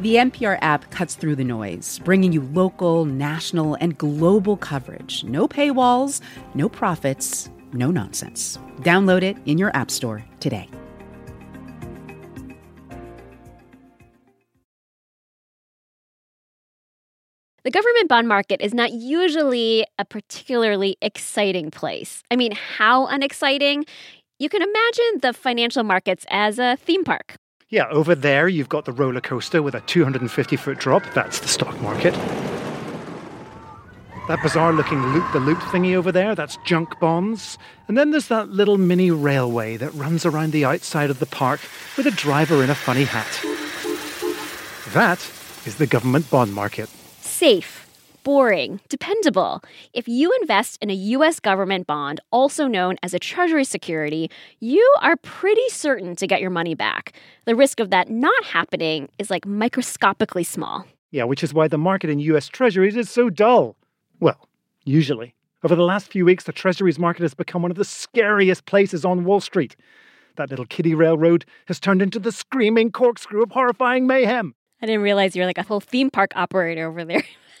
The 0.00 0.14
NPR 0.14 0.60
app 0.62 0.88
cuts 0.92 1.16
through 1.16 1.34
the 1.34 1.42
noise, 1.42 1.98
bringing 2.04 2.32
you 2.32 2.42
local, 2.42 3.04
national, 3.04 3.74
and 3.74 3.98
global 3.98 4.56
coverage. 4.56 5.24
No 5.24 5.48
paywalls, 5.48 6.20
no 6.54 6.68
profits, 6.68 7.50
no 7.72 7.90
nonsense. 7.90 8.60
Download 8.82 9.22
it 9.22 9.36
in 9.44 9.58
your 9.58 9.76
App 9.76 9.90
Store 9.90 10.24
today. 10.38 10.70
The 17.64 17.72
government 17.72 18.08
bond 18.08 18.28
market 18.28 18.60
is 18.60 18.72
not 18.72 18.92
usually 18.92 19.84
a 19.98 20.04
particularly 20.04 20.96
exciting 21.02 21.72
place. 21.72 22.22
I 22.30 22.36
mean, 22.36 22.52
how 22.52 23.06
unexciting? 23.08 23.84
You 24.38 24.48
can 24.48 24.62
imagine 24.62 25.20
the 25.22 25.32
financial 25.32 25.82
markets 25.82 26.24
as 26.30 26.60
a 26.60 26.76
theme 26.76 27.02
park. 27.02 27.34
Yeah, 27.70 27.86
over 27.90 28.14
there 28.14 28.48
you've 28.48 28.70
got 28.70 28.86
the 28.86 28.92
roller 28.92 29.20
coaster 29.20 29.62
with 29.62 29.74
a 29.74 29.80
250 29.82 30.56
foot 30.56 30.78
drop. 30.78 31.02
That's 31.12 31.40
the 31.40 31.48
stock 31.48 31.78
market. 31.82 32.14
That 34.26 34.42
bizarre 34.42 34.72
looking 34.72 35.02
loop 35.08 35.30
the 35.32 35.40
loop 35.40 35.58
thingy 35.58 35.94
over 35.94 36.10
there, 36.10 36.34
that's 36.34 36.56
junk 36.64 36.98
bonds. 36.98 37.58
And 37.86 37.96
then 37.96 38.10
there's 38.10 38.28
that 38.28 38.48
little 38.48 38.78
mini 38.78 39.10
railway 39.10 39.76
that 39.78 39.92
runs 39.92 40.24
around 40.24 40.52
the 40.52 40.64
outside 40.64 41.10
of 41.10 41.18
the 41.18 41.26
park 41.26 41.60
with 41.98 42.06
a 42.06 42.10
driver 42.10 42.62
in 42.64 42.70
a 42.70 42.74
funny 42.74 43.04
hat. 43.04 43.40
That 44.94 45.18
is 45.66 45.76
the 45.76 45.86
government 45.86 46.30
bond 46.30 46.54
market. 46.54 46.88
Safe, 47.20 47.87
boring, 48.28 48.78
dependable. 48.90 49.62
If 49.94 50.06
you 50.06 50.36
invest 50.42 50.76
in 50.82 50.90
a 50.90 51.00
US 51.16 51.40
government 51.40 51.86
bond, 51.86 52.20
also 52.30 52.66
known 52.66 52.96
as 53.02 53.14
a 53.14 53.18
treasury 53.18 53.64
security, 53.64 54.30
you 54.60 54.86
are 55.00 55.16
pretty 55.16 55.66
certain 55.70 56.14
to 56.16 56.26
get 56.26 56.42
your 56.42 56.50
money 56.50 56.74
back. 56.74 57.14
The 57.46 57.56
risk 57.56 57.80
of 57.80 57.88
that 57.88 58.10
not 58.10 58.44
happening 58.44 59.08
is 59.18 59.30
like 59.30 59.46
microscopically 59.46 60.44
small. 60.44 60.84
Yeah, 61.10 61.24
which 61.24 61.42
is 61.42 61.54
why 61.54 61.68
the 61.68 61.78
market 61.78 62.10
in 62.10 62.18
US 62.18 62.48
treasuries 62.48 62.96
is 62.96 63.08
so 63.08 63.30
dull. 63.30 63.76
Well, 64.20 64.46
usually. 64.84 65.34
Over 65.64 65.74
the 65.74 65.90
last 65.92 66.12
few 66.12 66.26
weeks, 66.26 66.44
the 66.44 66.52
treasuries 66.52 66.98
market 66.98 67.22
has 67.22 67.32
become 67.32 67.62
one 67.62 67.70
of 67.70 67.78
the 67.78 67.84
scariest 67.86 68.66
places 68.66 69.06
on 69.06 69.24
Wall 69.24 69.40
Street. 69.40 69.74
That 70.36 70.50
little 70.50 70.66
kiddie 70.66 70.94
railroad 70.94 71.46
has 71.64 71.80
turned 71.80 72.02
into 72.02 72.18
the 72.18 72.30
screaming 72.30 72.92
corkscrew 72.92 73.42
of 73.42 73.52
horrifying 73.52 74.06
mayhem. 74.06 74.54
I 74.80 74.86
didn't 74.86 75.02
realize 75.02 75.34
you're 75.34 75.46
like 75.46 75.58
a 75.58 75.62
whole 75.62 75.80
theme 75.80 76.10
park 76.10 76.32
operator 76.36 76.88
over 76.88 77.04
there. 77.04 77.24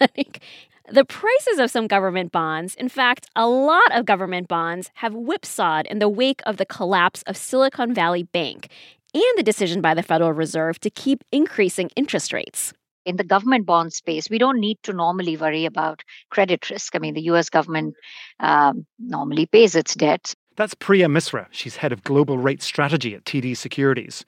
the 0.90 1.04
prices 1.04 1.58
of 1.58 1.70
some 1.70 1.86
government 1.86 2.32
bonds, 2.32 2.74
in 2.76 2.88
fact, 2.88 3.28
a 3.34 3.48
lot 3.48 3.92
of 3.92 4.06
government 4.06 4.48
bonds, 4.48 4.90
have 4.94 5.14
whipsawed 5.14 5.86
in 5.86 5.98
the 5.98 6.08
wake 6.08 6.40
of 6.46 6.56
the 6.56 6.66
collapse 6.66 7.22
of 7.22 7.36
Silicon 7.36 7.92
Valley 7.92 8.22
Bank 8.22 8.68
and 9.14 9.22
the 9.36 9.42
decision 9.42 9.80
by 9.80 9.94
the 9.94 10.02
Federal 10.02 10.32
Reserve 10.32 10.78
to 10.80 10.90
keep 10.90 11.24
increasing 11.32 11.90
interest 11.96 12.32
rates. 12.32 12.72
In 13.04 13.16
the 13.16 13.24
government 13.24 13.64
bond 13.64 13.92
space, 13.92 14.28
we 14.28 14.38
don't 14.38 14.60
need 14.60 14.78
to 14.82 14.92
normally 14.92 15.36
worry 15.36 15.64
about 15.64 16.02
credit 16.30 16.68
risk. 16.68 16.94
I 16.94 16.98
mean, 16.98 17.14
the 17.14 17.22
US 17.22 17.48
government 17.48 17.94
um, 18.38 18.86
normally 18.98 19.46
pays 19.46 19.74
its 19.74 19.94
debt. 19.94 20.34
That's 20.56 20.74
Priya 20.74 21.06
Misra. 21.06 21.46
She's 21.50 21.76
head 21.76 21.92
of 21.92 22.04
global 22.04 22.36
rate 22.36 22.62
strategy 22.62 23.14
at 23.14 23.24
TD 23.24 23.56
Securities. 23.56 24.24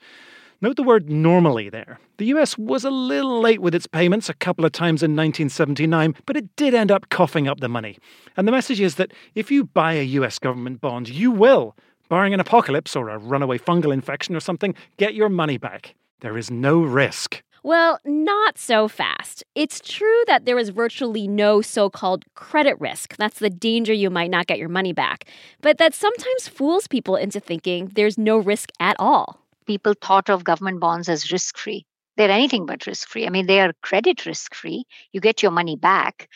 Note 0.63 0.75
the 0.75 0.83
word 0.83 1.09
normally 1.09 1.69
there. 1.69 1.99
The 2.17 2.27
US 2.27 2.55
was 2.55 2.85
a 2.85 2.91
little 2.91 3.41
late 3.41 3.61
with 3.61 3.73
its 3.73 3.87
payments 3.87 4.29
a 4.29 4.35
couple 4.35 4.63
of 4.63 4.71
times 4.71 5.01
in 5.01 5.15
1979, 5.15 6.13
but 6.27 6.37
it 6.37 6.55
did 6.55 6.75
end 6.75 6.91
up 6.91 7.09
coughing 7.09 7.47
up 7.47 7.61
the 7.61 7.67
money. 7.67 7.97
And 8.37 8.47
the 8.47 8.51
message 8.51 8.79
is 8.79 8.93
that 8.95 9.11
if 9.33 9.49
you 9.49 9.63
buy 9.63 9.93
a 9.93 10.03
US 10.03 10.37
government 10.37 10.79
bond, 10.79 11.09
you 11.09 11.31
will, 11.31 11.75
barring 12.09 12.35
an 12.35 12.39
apocalypse 12.39 12.95
or 12.95 13.09
a 13.09 13.17
runaway 13.17 13.57
fungal 13.57 13.91
infection 13.91 14.35
or 14.35 14.39
something, 14.39 14.75
get 14.97 15.15
your 15.15 15.29
money 15.29 15.57
back. 15.57 15.95
There 16.19 16.37
is 16.37 16.51
no 16.51 16.83
risk. 16.83 17.41
Well, 17.63 17.97
not 18.05 18.59
so 18.59 18.87
fast. 18.87 19.43
It's 19.55 19.79
true 19.79 20.23
that 20.27 20.45
there 20.45 20.59
is 20.59 20.69
virtually 20.69 21.27
no 21.27 21.63
so 21.63 21.89
called 21.89 22.23
credit 22.35 22.79
risk. 22.79 23.17
That's 23.17 23.39
the 23.39 23.49
danger 23.49 23.93
you 23.93 24.11
might 24.11 24.29
not 24.29 24.45
get 24.45 24.59
your 24.59 24.69
money 24.69 24.93
back. 24.93 25.25
But 25.61 25.79
that 25.79 25.95
sometimes 25.95 26.47
fools 26.47 26.85
people 26.85 27.15
into 27.15 27.39
thinking 27.39 27.87
there's 27.95 28.19
no 28.19 28.37
risk 28.37 28.71
at 28.79 28.95
all 28.99 29.40
people 29.71 29.93
thought 29.93 30.29
of 30.29 30.43
government 30.43 30.81
bonds 30.81 31.07
as 31.07 31.31
risk 31.31 31.57
free. 31.57 31.85
They're 32.17 32.29
anything 32.29 32.65
but 32.65 32.85
risk 32.85 33.07
free. 33.07 33.25
I 33.25 33.29
mean, 33.29 33.47
they 33.47 33.61
are 33.61 33.71
credit 33.81 34.25
risk 34.25 34.53
free. 34.53 34.83
You 35.13 35.21
get 35.21 35.41
your 35.41 35.51
money 35.51 35.77
back, 35.77 36.27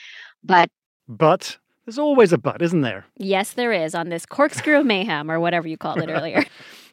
but. 0.41 0.69
But 1.07 1.57
there's 1.85 1.99
always 1.99 2.31
a 2.31 2.37
but, 2.37 2.61
isn't 2.61 2.81
there? 2.81 3.05
Yes, 3.17 3.53
there 3.53 3.73
is 3.73 3.93
on 3.93 4.07
this 4.07 4.25
corkscrew 4.25 4.83
mayhem 4.85 5.29
or 5.29 5.39
whatever 5.41 5.67
you 5.67 5.77
called 5.77 6.01
it 6.01 6.09
earlier. 6.17 6.45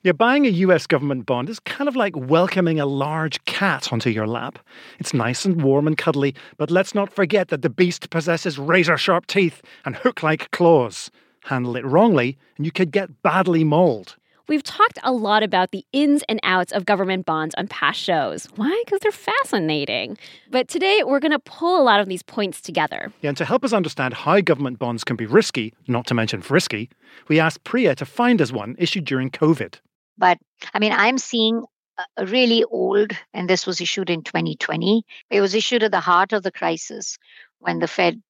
Yeah, 0.02 0.10
buying 0.10 0.46
a 0.46 0.50
US 0.66 0.88
government 0.88 1.26
bond 1.26 1.48
is 1.48 1.60
kind 1.60 1.86
of 1.86 1.94
like 1.94 2.16
welcoming 2.16 2.80
a 2.80 2.86
large 2.86 3.42
cat 3.44 3.92
onto 3.92 4.10
your 4.10 4.26
lap. 4.26 4.58
It's 4.98 5.14
nice 5.14 5.44
and 5.44 5.62
warm 5.62 5.86
and 5.86 5.96
cuddly, 5.96 6.34
but 6.56 6.72
let's 6.72 6.92
not 6.92 7.12
forget 7.12 7.48
that 7.48 7.62
the 7.62 7.70
beast 7.70 8.10
possesses 8.10 8.58
razor 8.58 8.98
sharp 8.98 9.28
teeth 9.28 9.62
and 9.84 9.94
hook 9.94 10.24
like 10.24 10.50
claws. 10.50 11.08
Handle 11.44 11.76
it 11.76 11.84
wrongly, 11.84 12.36
and 12.56 12.66
you 12.66 12.72
could 12.72 12.90
get 12.90 13.22
badly 13.22 13.62
mauled. 13.62 14.16
We've 14.52 14.62
talked 14.62 14.98
a 15.02 15.12
lot 15.12 15.42
about 15.42 15.70
the 15.70 15.82
ins 15.94 16.22
and 16.28 16.38
outs 16.42 16.72
of 16.72 16.84
government 16.84 17.24
bonds 17.24 17.54
on 17.56 17.68
past 17.68 17.98
shows. 17.98 18.44
Why? 18.56 18.82
Because 18.84 19.00
they're 19.00 19.10
fascinating. 19.10 20.18
But 20.50 20.68
today, 20.68 21.02
we're 21.06 21.20
going 21.20 21.32
to 21.32 21.38
pull 21.38 21.80
a 21.80 21.82
lot 21.82 22.00
of 22.00 22.06
these 22.06 22.22
points 22.22 22.60
together. 22.60 23.10
Yeah, 23.22 23.28
and 23.28 23.36
to 23.38 23.46
help 23.46 23.64
us 23.64 23.72
understand 23.72 24.12
how 24.12 24.38
government 24.42 24.78
bonds 24.78 25.04
can 25.04 25.16
be 25.16 25.24
risky, 25.24 25.72
not 25.88 26.06
to 26.08 26.12
mention 26.12 26.42
frisky, 26.42 26.90
we 27.28 27.40
asked 27.40 27.64
Priya 27.64 27.94
to 27.94 28.04
find 28.04 28.42
us 28.42 28.52
one 28.52 28.76
issued 28.78 29.06
during 29.06 29.30
COVID. 29.30 29.76
But 30.18 30.36
I 30.74 30.80
mean, 30.80 30.92
I'm 30.92 31.16
seeing 31.16 31.64
a 32.18 32.26
really 32.26 32.62
old, 32.64 33.12
and 33.32 33.48
this 33.48 33.66
was 33.66 33.80
issued 33.80 34.10
in 34.10 34.22
2020. 34.22 35.02
It 35.30 35.40
was 35.40 35.54
issued 35.54 35.82
at 35.82 35.92
the 35.92 36.00
heart 36.00 36.34
of 36.34 36.42
the 36.42 36.52
crisis 36.52 37.16
when 37.60 37.78
the 37.78 37.88
Fed 37.88 38.20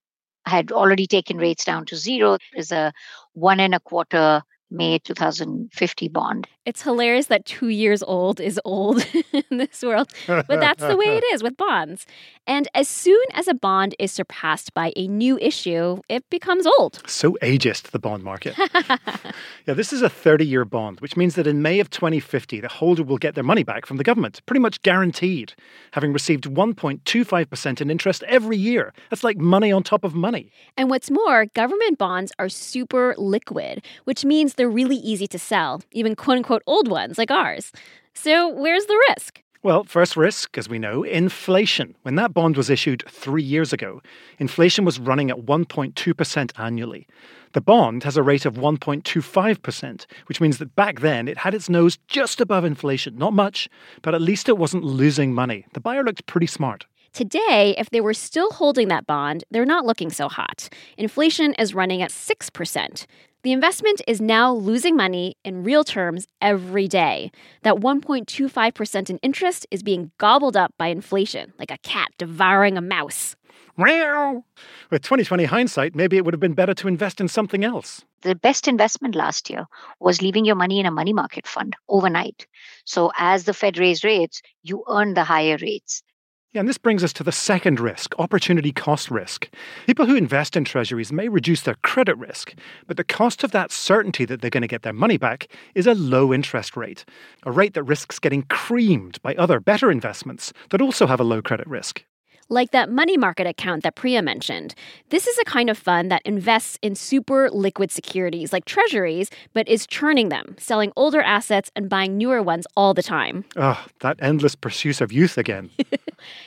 had 0.47 0.71
already 0.71 1.09
taken 1.09 1.39
rates 1.39 1.65
down 1.65 1.85
to 1.87 1.97
zero. 1.97 2.39
There's 2.53 2.71
a 2.71 2.93
one 3.33 3.59
and 3.59 3.75
a 3.75 3.81
quarter 3.81 4.45
May 4.73 4.99
2050 4.99 6.09
bond. 6.09 6.49
It's 6.65 6.83
hilarious 6.83 7.27
that 7.27 7.45
two 7.45 7.69
years 7.69 8.03
old 8.03 8.41
is 8.41 8.61
old 8.65 9.05
in 9.33 9.59
this 9.59 9.83
world, 9.83 10.13
but 10.27 10.49
that's 10.49 10.83
the 10.83 10.97
way 10.97 11.17
it 11.17 11.25
is 11.33 11.43
with 11.43 11.57
bonds. 11.57 12.07
And 12.47 12.69
as 12.75 12.89
soon 12.89 13.25
as 13.35 13.49
a 13.49 13.55
bond 13.55 13.95
is 13.99 14.11
surpassed 14.11 14.73
by 14.75 14.93
a 14.97 15.07
new 15.07 15.39
issue, 15.39 16.01
it 16.09 16.29
becomes 16.31 16.67
old. 16.79 17.03
So 17.07 17.37
ageist, 17.43 17.91
the 17.91 17.99
bond 17.99 18.23
market. 18.23 18.57
yeah, 19.67 19.75
this 19.75 19.93
is 19.93 20.03
a 20.03 20.09
30 20.09 20.47
year 20.47 20.65
bond, 20.65 21.01
which 21.01 21.17
means 21.17 21.35
that 21.35 21.47
in 21.47 21.63
May 21.63 21.81
of 21.81 21.91
2050, 21.91 22.61
the 22.61 22.69
holder 22.69 23.03
will 23.03 23.19
get 23.19 23.35
their 23.35 23.45
money 23.45 23.63
back 23.65 23.85
from 23.87 23.97
the 23.97 24.05
government, 24.05 24.41
pretty 24.47 24.61
much 24.61 24.83
guaranteed, 24.83 25.55
having 25.93 26.13
received 26.13 26.45
1.25% 26.45 27.81
in 27.81 27.91
interest 27.91 28.23
every 28.25 28.57
year. 28.57 28.93
That's 29.11 29.25
like 29.25 29.37
money 29.37 29.71
on 29.73 29.83
top 29.83 30.05
of 30.05 30.15
money. 30.15 30.53
And 30.77 30.91
what's 30.91 31.11
more, 31.11 31.47
government 31.47 31.99
bonds 31.99 32.33
are 32.39 32.49
super 32.49 33.15
liquid, 33.19 33.85
which 34.05 34.25
means 34.25 34.55
they're 34.63 34.71
really 34.71 34.95
easy 34.95 35.27
to 35.27 35.41
sell, 35.41 35.83
even 35.91 36.15
quote 36.15 36.37
unquote 36.37 36.63
old 36.69 36.87
ones 36.87 37.19
like 37.19 37.33
ours. 37.33 37.73
So, 38.15 38.49
where's 38.49 38.87
the 38.87 39.05
risk? 39.09 39.43
Well, 39.65 39.83
first 39.83 40.17
risk, 40.17 40.57
as 40.57 40.69
we 40.69 40.79
know, 40.79 41.03
inflation. 41.03 41.97
When 42.03 42.15
that 42.15 42.33
bond 42.33 42.57
was 42.57 42.71
issued 42.71 43.03
three 43.09 43.43
years 43.43 43.73
ago, 43.73 44.01
inflation 44.39 44.85
was 44.85 45.01
running 45.01 45.33
at 45.33 45.39
1.2% 45.39 46.61
annually. 46.61 47.09
The 47.55 47.61
bond 47.61 48.05
has 48.05 48.17
a 48.17 48.23
rate 48.23 48.47
of 48.47 48.55
1.25%, 48.55 50.07
which 50.27 50.41
means 50.41 50.59
that 50.59 50.77
back 50.77 51.01
then 51.01 51.27
it 51.27 51.39
had 51.39 51.55
its 51.55 51.69
nose 51.69 51.99
just 52.07 52.41
above 52.41 52.65
inflation. 52.65 53.19
Not 53.19 53.33
much, 53.33 53.69
but 54.01 54.15
at 54.15 54.23
least 54.23 54.49
it 54.49 54.59
wasn't 54.59 54.85
losing 54.85 55.35
money. 55.35 55.67
The 55.73 55.81
buyer 55.81 56.05
looked 56.05 56.27
pretty 56.27 56.47
smart. 56.47 56.87
Today, 57.13 57.75
if 57.77 57.91
they 57.91 58.01
were 58.01 58.15
still 58.15 58.51
holding 58.53 58.87
that 58.89 59.09
bond, 59.09 59.43
they're 59.51 59.67
not 59.67 59.85
looking 59.85 60.11
so 60.11 60.29
hot. 60.29 60.69
Inflation 60.97 61.53
is 61.55 61.75
running 61.75 62.01
at 62.01 62.13
6%. 62.13 63.07
The 63.43 63.51
investment 63.51 64.01
is 64.07 64.21
now 64.21 64.53
losing 64.53 64.95
money 64.95 65.35
in 65.45 65.65
real 65.65 65.83
terms 65.83 66.29
every 66.41 66.87
day. 66.87 67.33
That 67.63 67.75
1.25% 67.75 69.11
in 69.11 69.19
interest 69.19 69.67
is 69.73 69.83
being 69.83 70.13
gobbled 70.19 70.57
up 70.57 70.73
by 70.79 70.87
inflation, 70.87 71.53
like 71.59 71.73
a 71.73 71.79
cat 71.79 72.11
devouring 72.19 72.79
a 72.79 72.81
mouse. 72.81 73.35
Meow. 73.77 74.45
With 74.91 75.03
2020 75.03 75.45
hindsight, 75.47 75.97
maybe 75.97 76.17
it 76.17 76.25
would 76.25 76.35
have 76.35 76.41
been 76.41 76.55
better 76.55 76.75
to 76.75 76.87
invest 76.87 77.21
in 77.21 77.27
something 77.27 77.65
else. 77.65 78.05
The 78.21 78.37
best 78.37 78.69
investment 78.69 79.17
last 79.17 79.51
year 79.51 79.67
was 79.99 80.23
leaving 80.23 80.45
your 80.45 80.55
money 80.55 80.79
in 80.79 80.87
a 80.87 80.93
money 80.93 81.13
market 81.13 81.49
fund 81.49 81.75
overnight. 81.89 82.47
So 82.85 83.11
as 83.19 83.43
the 83.43 83.55
Fed 83.55 83.77
raised 83.77 84.05
rates, 84.05 84.41
you 84.63 84.85
earned 84.89 85.17
the 85.17 85.25
higher 85.25 85.59
rates. 85.61 86.05
Yeah, 86.53 86.61
and 86.61 86.69
this 86.69 86.77
brings 86.77 87.03
us 87.03 87.15
to 87.15 87.23
the 87.23 87.33
second 87.33 87.81
risk 87.81 88.15
opportunity 88.19 88.73
cost 88.73 89.11
risk. 89.11 89.49
People 89.87 90.05
who 90.05 90.17
invest 90.17 90.55
in 90.55 90.67
treasuries 90.67 91.11
may 91.11 91.31
reduce 91.31 91.63
their 91.63 91.77
credit 91.77 92.19
risk, 92.19 92.55
but 92.87 92.99
the 92.99 93.05
cost 93.05 93.43
of 93.43 93.53
that 93.53 93.73
certainty 93.73 94.27
that 94.27 94.43
they're 94.43 94.51
going 94.51 94.61
to 94.61 94.69
get 94.69 94.83
their 94.83 94.93
money 94.93 95.17
back 95.17 95.49
is 95.75 95.87
a 95.87 95.95
low 95.95 96.31
interest 96.31 96.77
rate, 96.77 97.07
a 97.45 97.51
rate 97.51 97.73
that 97.73 97.85
risks 97.85 98.19
getting 98.19 98.43
creamed 98.43 99.21
by 99.23 99.35
other 99.37 99.61
better 99.61 99.91
investments 99.91 100.53
that 100.69 100.83
also 100.83 101.07
have 101.07 101.21
a 101.21 101.25
low 101.25 101.41
credit 101.41 101.67
risk 101.67 102.05
like 102.53 102.71
that 102.71 102.91
money 102.91 103.17
market 103.17 103.47
account 103.47 103.83
that 103.83 103.95
Priya 103.97 104.23
mentioned. 104.23 104.75
This 105.09 105.27
is 105.27 105.39
a 105.39 105.45
kind 105.45 105.71
of 105.71 105.79
fund 105.79 106.11
that 106.11 106.23
invests 106.25 106.79
in 106.83 106.95
super 106.95 107.51
liquid 107.51 107.91
securities 107.91 108.53
like 108.53 108.67
treasuries, 108.67 109.31
but 109.55 109.67
is 109.69 109.87
churning 109.87 110.29
them, 110.29 110.55
selling 110.59 110.93
older 110.95 111.23
assets 111.23 111.71
and 111.75 111.89
buying 111.89 112.19
newer 112.19 112.43
ones 112.43 112.67
all 112.77 112.93
the 112.95 113.03
time. 113.03 113.45
Oh, 113.57 113.83
that 114.01 114.19
endless 114.21 114.55
pursuit 114.55 115.01
of 115.01 115.13
youth 115.13 115.39
again. 115.39 115.71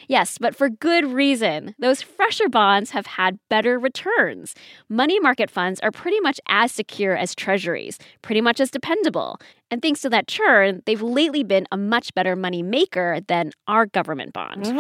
yes, 0.08 0.38
but 0.38 0.56
for 0.56 0.70
good 0.70 1.06
reason. 1.06 1.76
Those 1.80 2.02
fresher 2.02 2.50
bonds 2.50 2.92
have 2.92 3.06
had 3.06 3.40
better 3.50 3.78
returns. 3.80 4.56
Money 4.90 5.20
market 5.20 5.50
funds 5.50 5.80
are 5.82 5.92
pretty 5.92 6.20
much 6.20 6.40
as 6.48 6.72
secure 6.72 7.16
as 7.16 7.36
treasuries, 7.36 8.00
pretty 8.22 8.42
much 8.42 8.60
as 8.60 8.72
dependable. 8.72 9.40
And 9.72 9.82
thanks 9.82 10.02
to 10.02 10.10
that 10.10 10.28
churn, 10.28 10.84
they've 10.86 11.02
lately 11.02 11.44
been 11.44 11.68
a 11.72 11.78
much 11.78 12.14
better 12.14 12.36
money 12.36 12.62
maker 12.62 13.20
than 13.28 13.52
our 13.68 13.86
government 13.88 14.34
bond. 14.34 14.78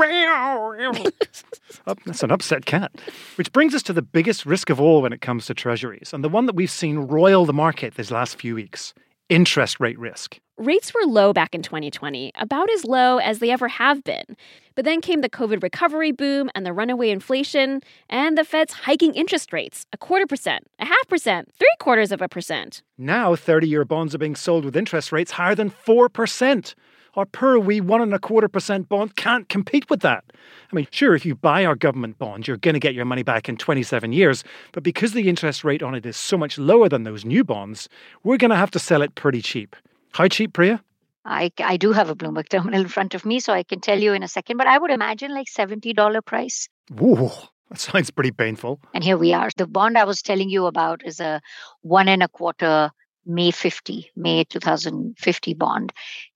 oh, 1.87 1.95
that's 2.05 2.23
an 2.23 2.31
upset 2.31 2.65
cat. 2.65 2.91
Which 3.35 3.51
brings 3.51 3.73
us 3.73 3.83
to 3.83 3.93
the 3.93 4.01
biggest 4.01 4.45
risk 4.45 4.69
of 4.69 4.79
all 4.79 5.01
when 5.01 5.13
it 5.13 5.21
comes 5.21 5.47
to 5.47 5.53
treasuries, 5.53 6.11
and 6.13 6.23
the 6.23 6.29
one 6.29 6.45
that 6.45 6.55
we've 6.55 6.69
seen 6.69 6.99
roil 6.99 7.45
the 7.45 7.53
market 7.53 7.95
these 7.95 8.11
last 8.11 8.39
few 8.39 8.55
weeks 8.55 8.93
interest 9.27 9.79
rate 9.79 9.97
risk. 9.97 10.39
Rates 10.57 10.93
were 10.93 11.05
low 11.05 11.33
back 11.33 11.53
in 11.53 11.61
2020, 11.61 12.31
about 12.35 12.69
as 12.71 12.85
low 12.85 13.17
as 13.17 13.39
they 13.39 13.51
ever 13.51 13.67
have 13.67 14.05
been. 14.05 14.37
But 14.73 14.85
then 14.85 15.01
came 15.01 15.19
the 15.19 15.29
COVID 15.29 15.61
recovery 15.61 16.13
boom 16.13 16.49
and 16.55 16.65
the 16.65 16.71
runaway 16.71 17.09
inflation, 17.09 17.81
and 18.09 18.37
the 18.37 18.45
Fed's 18.45 18.71
hiking 18.71 19.13
interest 19.15 19.51
rates 19.51 19.85
a 19.91 19.97
quarter 19.97 20.25
percent, 20.25 20.65
a 20.79 20.85
half 20.85 21.07
percent, 21.09 21.53
three 21.59 21.67
quarters 21.79 22.13
of 22.13 22.21
a 22.21 22.29
percent. 22.29 22.83
Now, 22.97 23.35
30 23.35 23.67
year 23.67 23.83
bonds 23.83 24.15
are 24.15 24.17
being 24.17 24.33
sold 24.35 24.63
with 24.63 24.77
interest 24.77 25.11
rates 25.11 25.31
higher 25.31 25.55
than 25.55 25.71
4%. 25.71 26.73
Our 27.15 27.25
poor 27.25 27.59
wee 27.59 27.81
one 27.81 28.01
and 28.01 28.13
a 28.13 28.19
quarter 28.19 28.47
percent 28.47 28.87
bond 28.87 29.17
can't 29.17 29.49
compete 29.49 29.89
with 29.89 29.99
that. 30.01 30.23
I 30.71 30.75
mean, 30.75 30.87
sure, 30.89 31.15
if 31.15 31.25
you 31.25 31.35
buy 31.35 31.65
our 31.65 31.75
government 31.75 32.17
bond, 32.17 32.47
you're 32.47 32.55
going 32.55 32.75
to 32.75 32.79
get 32.79 32.95
your 32.95 33.03
money 33.03 33.23
back 33.23 33.49
in 33.49 33.57
27 33.57 34.13
years, 34.13 34.45
but 34.71 34.83
because 34.83 35.11
the 35.11 35.27
interest 35.27 35.65
rate 35.65 35.83
on 35.83 35.95
it 35.95 36.05
is 36.05 36.15
so 36.15 36.37
much 36.37 36.57
lower 36.57 36.87
than 36.87 37.03
those 37.03 37.25
new 37.25 37.43
bonds, 37.43 37.89
we're 38.23 38.37
going 38.37 38.51
to 38.51 38.55
have 38.55 38.71
to 38.71 38.79
sell 38.79 39.01
it 39.01 39.15
pretty 39.15 39.41
cheap. 39.41 39.75
How 40.15 40.29
cheap, 40.29 40.53
Priya? 40.53 40.81
I, 41.25 41.51
I 41.59 41.75
do 41.75 41.91
have 41.91 42.09
a 42.09 42.15
Bloomberg 42.15 42.47
terminal 42.49 42.79
in 42.79 42.87
front 42.87 43.15
of 43.15 43.25
me, 43.25 43.41
so 43.41 43.51
I 43.51 43.63
can 43.63 43.81
tell 43.81 43.99
you 43.99 44.13
in 44.13 44.23
a 44.23 44.29
second, 44.29 44.55
but 44.55 44.65
I 44.65 44.77
would 44.77 44.89
imagine 44.89 45.33
like 45.33 45.47
$70 45.47 46.25
price. 46.25 46.69
Ooh, 47.01 47.29
that 47.69 47.79
sounds 47.79 48.11
pretty 48.11 48.31
painful. 48.31 48.79
And 48.93 49.03
here 49.03 49.17
we 49.17 49.33
are. 49.33 49.49
The 49.57 49.67
bond 49.67 49.97
I 49.97 50.05
was 50.05 50.21
telling 50.21 50.49
you 50.49 50.67
about 50.67 51.05
is 51.05 51.19
a 51.19 51.41
one 51.81 52.07
and 52.07 52.23
a 52.23 52.29
quarter 52.29 52.91
May 53.25 53.51
50, 53.51 54.11
May 54.15 54.45
2050 54.45 55.53
bond. 55.55 55.91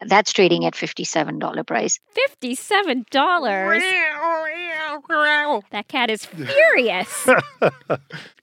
That's 0.06 0.34
trading 0.34 0.66
at 0.66 0.74
$57 0.74 1.66
price. 1.66 2.02
$57? 2.44 3.06
that 5.72 5.88
cat 5.88 6.10
is 6.10 6.26
furious. 6.26 7.30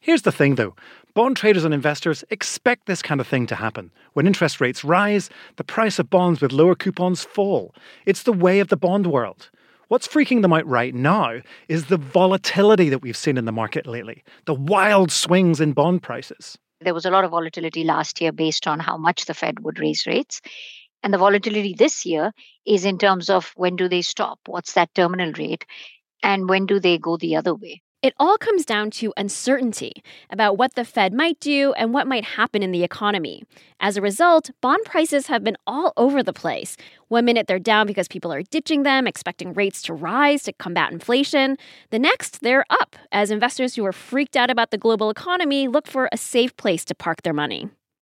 Here's 0.00 0.22
the 0.22 0.32
thing 0.32 0.54
though 0.54 0.74
Bond 1.16 1.34
traders 1.34 1.64
and 1.64 1.72
investors 1.72 2.24
expect 2.28 2.84
this 2.84 3.00
kind 3.00 3.22
of 3.22 3.26
thing 3.26 3.46
to 3.46 3.54
happen. 3.54 3.90
When 4.12 4.26
interest 4.26 4.60
rates 4.60 4.84
rise, 4.84 5.30
the 5.56 5.64
price 5.64 5.98
of 5.98 6.10
bonds 6.10 6.42
with 6.42 6.52
lower 6.52 6.74
coupons 6.74 7.24
fall. 7.24 7.74
It's 8.04 8.24
the 8.24 8.34
way 8.34 8.60
of 8.60 8.68
the 8.68 8.76
bond 8.76 9.06
world. 9.06 9.48
What's 9.88 10.06
freaking 10.06 10.42
them 10.42 10.52
out 10.52 10.66
right 10.66 10.94
now 10.94 11.40
is 11.68 11.86
the 11.86 11.96
volatility 11.96 12.90
that 12.90 12.98
we've 12.98 13.16
seen 13.16 13.38
in 13.38 13.46
the 13.46 13.50
market 13.50 13.86
lately, 13.86 14.24
the 14.44 14.52
wild 14.52 15.10
swings 15.10 15.58
in 15.58 15.72
bond 15.72 16.02
prices. 16.02 16.58
There 16.82 16.92
was 16.92 17.06
a 17.06 17.10
lot 17.10 17.24
of 17.24 17.30
volatility 17.30 17.82
last 17.82 18.20
year 18.20 18.30
based 18.30 18.66
on 18.66 18.78
how 18.78 18.98
much 18.98 19.24
the 19.24 19.32
Fed 19.32 19.60
would 19.60 19.78
raise 19.78 20.06
rates. 20.06 20.42
And 21.02 21.14
the 21.14 21.18
volatility 21.18 21.72
this 21.72 22.04
year 22.04 22.30
is 22.66 22.84
in 22.84 22.98
terms 22.98 23.30
of 23.30 23.54
when 23.56 23.76
do 23.76 23.88
they 23.88 24.02
stop? 24.02 24.38
What's 24.44 24.74
that 24.74 24.94
terminal 24.94 25.32
rate? 25.32 25.64
And 26.22 26.46
when 26.46 26.66
do 26.66 26.78
they 26.78 26.98
go 26.98 27.16
the 27.16 27.36
other 27.36 27.54
way? 27.54 27.80
It 28.06 28.14
all 28.20 28.38
comes 28.38 28.64
down 28.64 28.92
to 28.92 29.12
uncertainty 29.16 29.92
about 30.30 30.56
what 30.56 30.76
the 30.76 30.84
Fed 30.84 31.12
might 31.12 31.40
do 31.40 31.72
and 31.72 31.92
what 31.92 32.06
might 32.06 32.24
happen 32.24 32.62
in 32.62 32.70
the 32.70 32.84
economy. 32.84 33.42
As 33.80 33.96
a 33.96 34.00
result, 34.00 34.52
bond 34.60 34.84
prices 34.84 35.26
have 35.26 35.42
been 35.42 35.56
all 35.66 35.92
over 35.96 36.22
the 36.22 36.32
place. 36.32 36.76
One 37.08 37.24
minute 37.24 37.48
they're 37.48 37.58
down 37.58 37.88
because 37.88 38.06
people 38.06 38.32
are 38.32 38.42
ditching 38.44 38.84
them, 38.84 39.08
expecting 39.08 39.52
rates 39.54 39.82
to 39.82 39.92
rise 39.92 40.44
to 40.44 40.52
combat 40.52 40.92
inflation. 40.92 41.56
The 41.90 41.98
next, 41.98 42.42
they're 42.42 42.64
up 42.70 42.94
as 43.10 43.32
investors 43.32 43.74
who 43.74 43.84
are 43.84 43.92
freaked 43.92 44.36
out 44.36 44.50
about 44.50 44.70
the 44.70 44.78
global 44.78 45.10
economy 45.10 45.66
look 45.66 45.88
for 45.88 46.08
a 46.12 46.16
safe 46.16 46.56
place 46.56 46.84
to 46.84 46.94
park 46.94 47.22
their 47.22 47.34
money. 47.34 47.70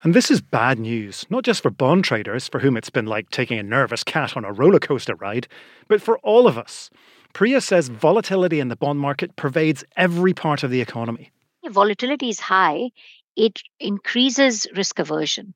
And 0.02 0.14
this 0.14 0.32
is 0.32 0.40
bad 0.40 0.80
news, 0.80 1.26
not 1.30 1.44
just 1.44 1.62
for 1.62 1.70
bond 1.70 2.02
traders, 2.02 2.48
for 2.48 2.58
whom 2.58 2.76
it's 2.76 2.90
been 2.90 3.06
like 3.06 3.30
taking 3.30 3.60
a 3.60 3.62
nervous 3.62 4.02
cat 4.02 4.36
on 4.36 4.44
a 4.44 4.52
roller 4.52 4.80
coaster 4.80 5.14
ride, 5.14 5.46
but 5.86 6.02
for 6.02 6.18
all 6.24 6.48
of 6.48 6.58
us. 6.58 6.90
Priya 7.36 7.60
says 7.60 7.88
volatility 7.88 8.60
in 8.60 8.68
the 8.68 8.76
bond 8.76 8.98
market 8.98 9.36
pervades 9.36 9.84
every 9.94 10.32
part 10.32 10.62
of 10.62 10.70
the 10.70 10.80
economy. 10.80 11.32
Volatility 11.68 12.30
is 12.30 12.40
high, 12.40 12.88
it 13.36 13.60
increases 13.78 14.66
risk 14.74 14.98
aversion. 14.98 15.52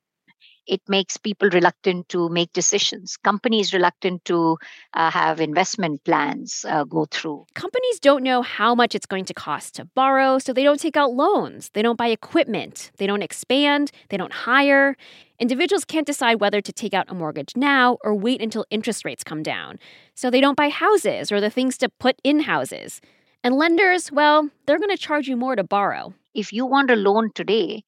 It 0.66 0.80
makes 0.88 1.16
people 1.16 1.48
reluctant 1.50 2.08
to 2.10 2.28
make 2.28 2.52
decisions. 2.52 3.16
Companies 3.16 3.72
reluctant 3.72 4.24
to 4.26 4.58
uh, 4.94 5.10
have 5.10 5.40
investment 5.40 6.04
plans 6.04 6.64
uh, 6.68 6.84
go 6.84 7.06
through. 7.10 7.46
Companies 7.54 7.98
don't 8.00 8.22
know 8.22 8.42
how 8.42 8.74
much 8.74 8.94
it's 8.94 9.06
going 9.06 9.24
to 9.24 9.34
cost 9.34 9.74
to 9.76 9.84
borrow, 9.84 10.38
so 10.38 10.52
they 10.52 10.62
don't 10.62 10.80
take 10.80 10.96
out 10.96 11.12
loans. 11.12 11.70
They 11.74 11.82
don't 11.82 11.96
buy 11.96 12.08
equipment. 12.08 12.90
They 12.98 13.06
don't 13.06 13.22
expand. 13.22 13.90
They 14.10 14.16
don't 14.16 14.32
hire. 14.32 14.96
Individuals 15.38 15.84
can't 15.86 16.06
decide 16.06 16.40
whether 16.40 16.60
to 16.60 16.72
take 16.72 16.92
out 16.92 17.06
a 17.08 17.14
mortgage 17.14 17.56
now 17.56 17.96
or 18.04 18.14
wait 18.14 18.42
until 18.42 18.66
interest 18.70 19.04
rates 19.04 19.24
come 19.24 19.42
down. 19.42 19.78
So 20.14 20.30
they 20.30 20.40
don't 20.40 20.56
buy 20.56 20.68
houses 20.68 21.32
or 21.32 21.40
the 21.40 21.50
things 21.50 21.78
to 21.78 21.88
put 21.88 22.20
in 22.22 22.40
houses. 22.40 23.00
And 23.42 23.54
lenders, 23.54 24.12
well, 24.12 24.50
they're 24.66 24.78
going 24.78 24.90
to 24.90 24.98
charge 24.98 25.28
you 25.28 25.36
more 25.36 25.56
to 25.56 25.64
borrow. 25.64 26.12
If 26.34 26.52
you 26.52 26.66
want 26.66 26.90
a 26.90 26.96
loan 26.96 27.30
today, 27.34 27.84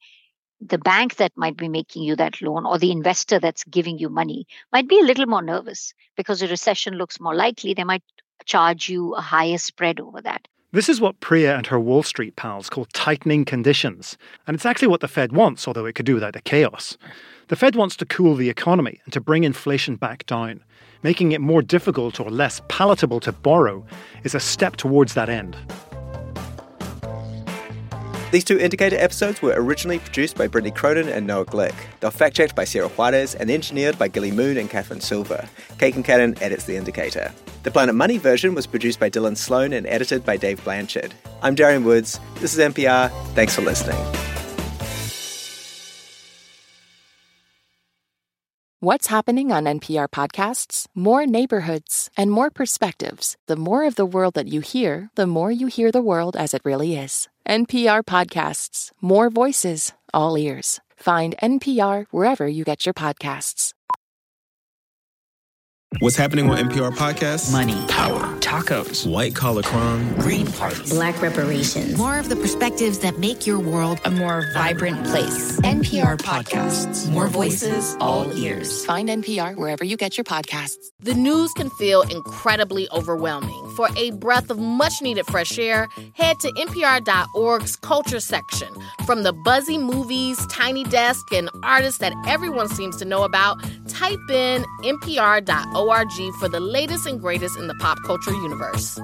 the 0.67 0.77
bank 0.77 1.15
that 1.17 1.31
might 1.35 1.57
be 1.57 1.67
making 1.67 2.03
you 2.03 2.15
that 2.15 2.41
loan 2.41 2.65
or 2.65 2.77
the 2.77 2.91
investor 2.91 3.39
that's 3.39 3.63
giving 3.65 3.97
you 3.97 4.09
money 4.09 4.47
might 4.71 4.87
be 4.87 4.99
a 4.99 5.03
little 5.03 5.25
more 5.25 5.41
nervous 5.41 5.93
because 6.15 6.41
a 6.41 6.47
recession 6.47 6.95
looks 6.95 7.19
more 7.19 7.35
likely. 7.35 7.73
They 7.73 7.83
might 7.83 8.03
charge 8.45 8.89
you 8.89 9.13
a 9.15 9.21
higher 9.21 9.57
spread 9.57 9.99
over 9.99 10.21
that. 10.21 10.47
This 10.71 10.89
is 10.89 10.99
what 10.99 11.19
Priya 11.19 11.55
and 11.55 11.67
her 11.67 11.79
Wall 11.79 12.01
Street 12.01 12.35
pals 12.35 12.69
call 12.69 12.85
tightening 12.93 13.45
conditions. 13.45 14.17
And 14.47 14.55
it's 14.55 14.65
actually 14.65 14.87
what 14.87 15.01
the 15.01 15.07
Fed 15.07 15.31
wants, 15.31 15.67
although 15.67 15.85
it 15.85 15.93
could 15.93 16.05
do 16.05 16.15
without 16.15 16.33
the 16.33 16.41
chaos. 16.41 16.97
The 17.49 17.55
Fed 17.55 17.75
wants 17.75 17.95
to 17.97 18.05
cool 18.05 18.35
the 18.35 18.49
economy 18.49 18.99
and 19.05 19.13
to 19.13 19.21
bring 19.21 19.43
inflation 19.43 19.97
back 19.97 20.25
down. 20.25 20.63
Making 21.03 21.31
it 21.31 21.41
more 21.41 21.61
difficult 21.61 22.19
or 22.19 22.31
less 22.31 22.61
palatable 22.69 23.19
to 23.19 23.31
borrow 23.31 23.85
is 24.23 24.33
a 24.33 24.39
step 24.39 24.77
towards 24.77 25.13
that 25.13 25.29
end. 25.29 25.55
These 28.33 28.45
two 28.45 28.57
Indicator 28.57 28.97
episodes 28.97 29.43
were 29.43 29.53
originally 29.55 29.99
produced 29.99 30.35
by 30.35 30.47
Brittany 30.47 30.71
Cronin 30.71 31.07
and 31.07 31.27
Noah 31.27 31.45
Glick. 31.45 31.75
They're 31.99 32.09
fact 32.09 32.35
checked 32.35 32.55
by 32.55 32.63
Sierra 32.63 32.87
Juarez 32.87 33.35
and 33.35 33.51
engineered 33.51 33.99
by 33.99 34.07
Gilly 34.07 34.31
Moon 34.31 34.57
and 34.57 34.67
Katherine 34.67 35.01
Silva. 35.01 35.47
Kate 35.77 35.93
Concannon 35.93 36.41
edits 36.41 36.63
The 36.63 36.75
Indicator. 36.75 37.31
The 37.61 37.69
Planet 37.69 37.93
Money 37.93 38.17
version 38.17 38.55
was 38.55 38.65
produced 38.65 38.99
by 38.99 39.11
Dylan 39.11 39.37
Sloan 39.37 39.71
and 39.71 39.85
edited 39.85 40.25
by 40.25 40.37
Dave 40.37 40.63
Blanchard. 40.63 41.13
I'm 41.43 41.53
Darian 41.53 41.83
Woods. 41.83 42.19
This 42.39 42.57
is 42.57 42.59
NPR. 42.59 43.11
Thanks 43.35 43.53
for 43.53 43.61
listening. 43.61 44.03
What's 48.79 49.07
happening 49.07 49.51
on 49.51 49.65
NPR 49.65 50.07
podcasts? 50.07 50.87
More 50.95 51.27
neighborhoods 51.27 52.09
and 52.17 52.31
more 52.31 52.49
perspectives. 52.49 53.37
The 53.45 53.55
more 53.55 53.85
of 53.85 53.93
the 53.93 54.07
world 54.07 54.33
that 54.33 54.47
you 54.47 54.61
hear, 54.61 55.11
the 55.13 55.27
more 55.27 55.51
you 55.51 55.67
hear 55.67 55.91
the 55.91 56.01
world 56.01 56.35
as 56.35 56.55
it 56.55 56.63
really 56.65 56.95
is. 56.95 57.29
NPR 57.47 58.03
podcasts, 58.03 58.91
more 59.01 59.29
voices, 59.29 59.93
all 60.13 60.37
ears. 60.37 60.79
Find 60.97 61.35
NPR 61.41 62.05
wherever 62.11 62.47
you 62.47 62.63
get 62.63 62.85
your 62.85 62.93
podcasts. 62.93 63.73
What's 65.99 66.15
happening 66.15 66.49
on 66.49 66.57
NPR 66.57 66.91
podcasts? 66.91 67.51
Money, 67.51 67.85
power, 67.87 68.21
tacos, 68.39 69.05
white 69.09 69.35
collar 69.35 69.61
crime, 69.61 70.13
green 70.15 70.47
parties, 70.47 70.91
black 70.91 71.21
reparations. 71.21 71.97
More 71.97 72.17
of 72.17 72.29
the 72.29 72.35
perspectives 72.35 72.99
that 72.99 73.19
make 73.19 73.45
your 73.45 73.59
world 73.59 73.99
a 74.03 74.11
more 74.11 74.43
vibrant 74.53 75.05
place. 75.05 75.59
NPR 75.61 76.17
podcasts, 76.17 77.09
more 77.11 77.27
voices, 77.27 77.95
all 77.99 78.31
ears. 78.37 78.85
Find 78.85 79.07
NPR 79.07 79.55
wherever 79.55 79.83
you 79.83 79.95
get 79.95 80.17
your 80.17 80.23
podcasts. 80.23 80.77
The 80.99 81.13
news 81.13 81.51
can 81.53 81.69
feel 81.71 82.01
incredibly 82.01 82.89
overwhelming. 82.91 83.73
For 83.75 83.89
a 83.97 84.11
breath 84.11 84.49
of 84.49 84.59
much 84.59 85.01
needed 85.01 85.25
fresh 85.27 85.57
air, 85.59 85.87
head 86.13 86.39
to 86.39 86.47
NPR.org's 86.53 87.75
culture 87.77 88.19
section. 88.19 88.69
From 89.05 89.23
the 89.23 89.33
buzzy 89.33 89.77
movies, 89.77 90.45
tiny 90.47 90.85
desk, 90.85 91.31
and 91.33 91.49
artists 91.63 91.99
that 91.99 92.13
everyone 92.27 92.69
seems 92.69 92.97
to 92.97 93.05
know 93.05 93.23
about, 93.23 93.57
type 93.87 94.19
in 94.29 94.63
NPR.org 94.83 95.82
for 96.39 96.47
the 96.49 96.59
latest 96.59 97.05
and 97.05 97.19
greatest 97.19 97.57
in 97.57 97.67
the 97.67 97.75
pop 97.75 97.97
culture 98.03 98.31
universe. 98.31 98.99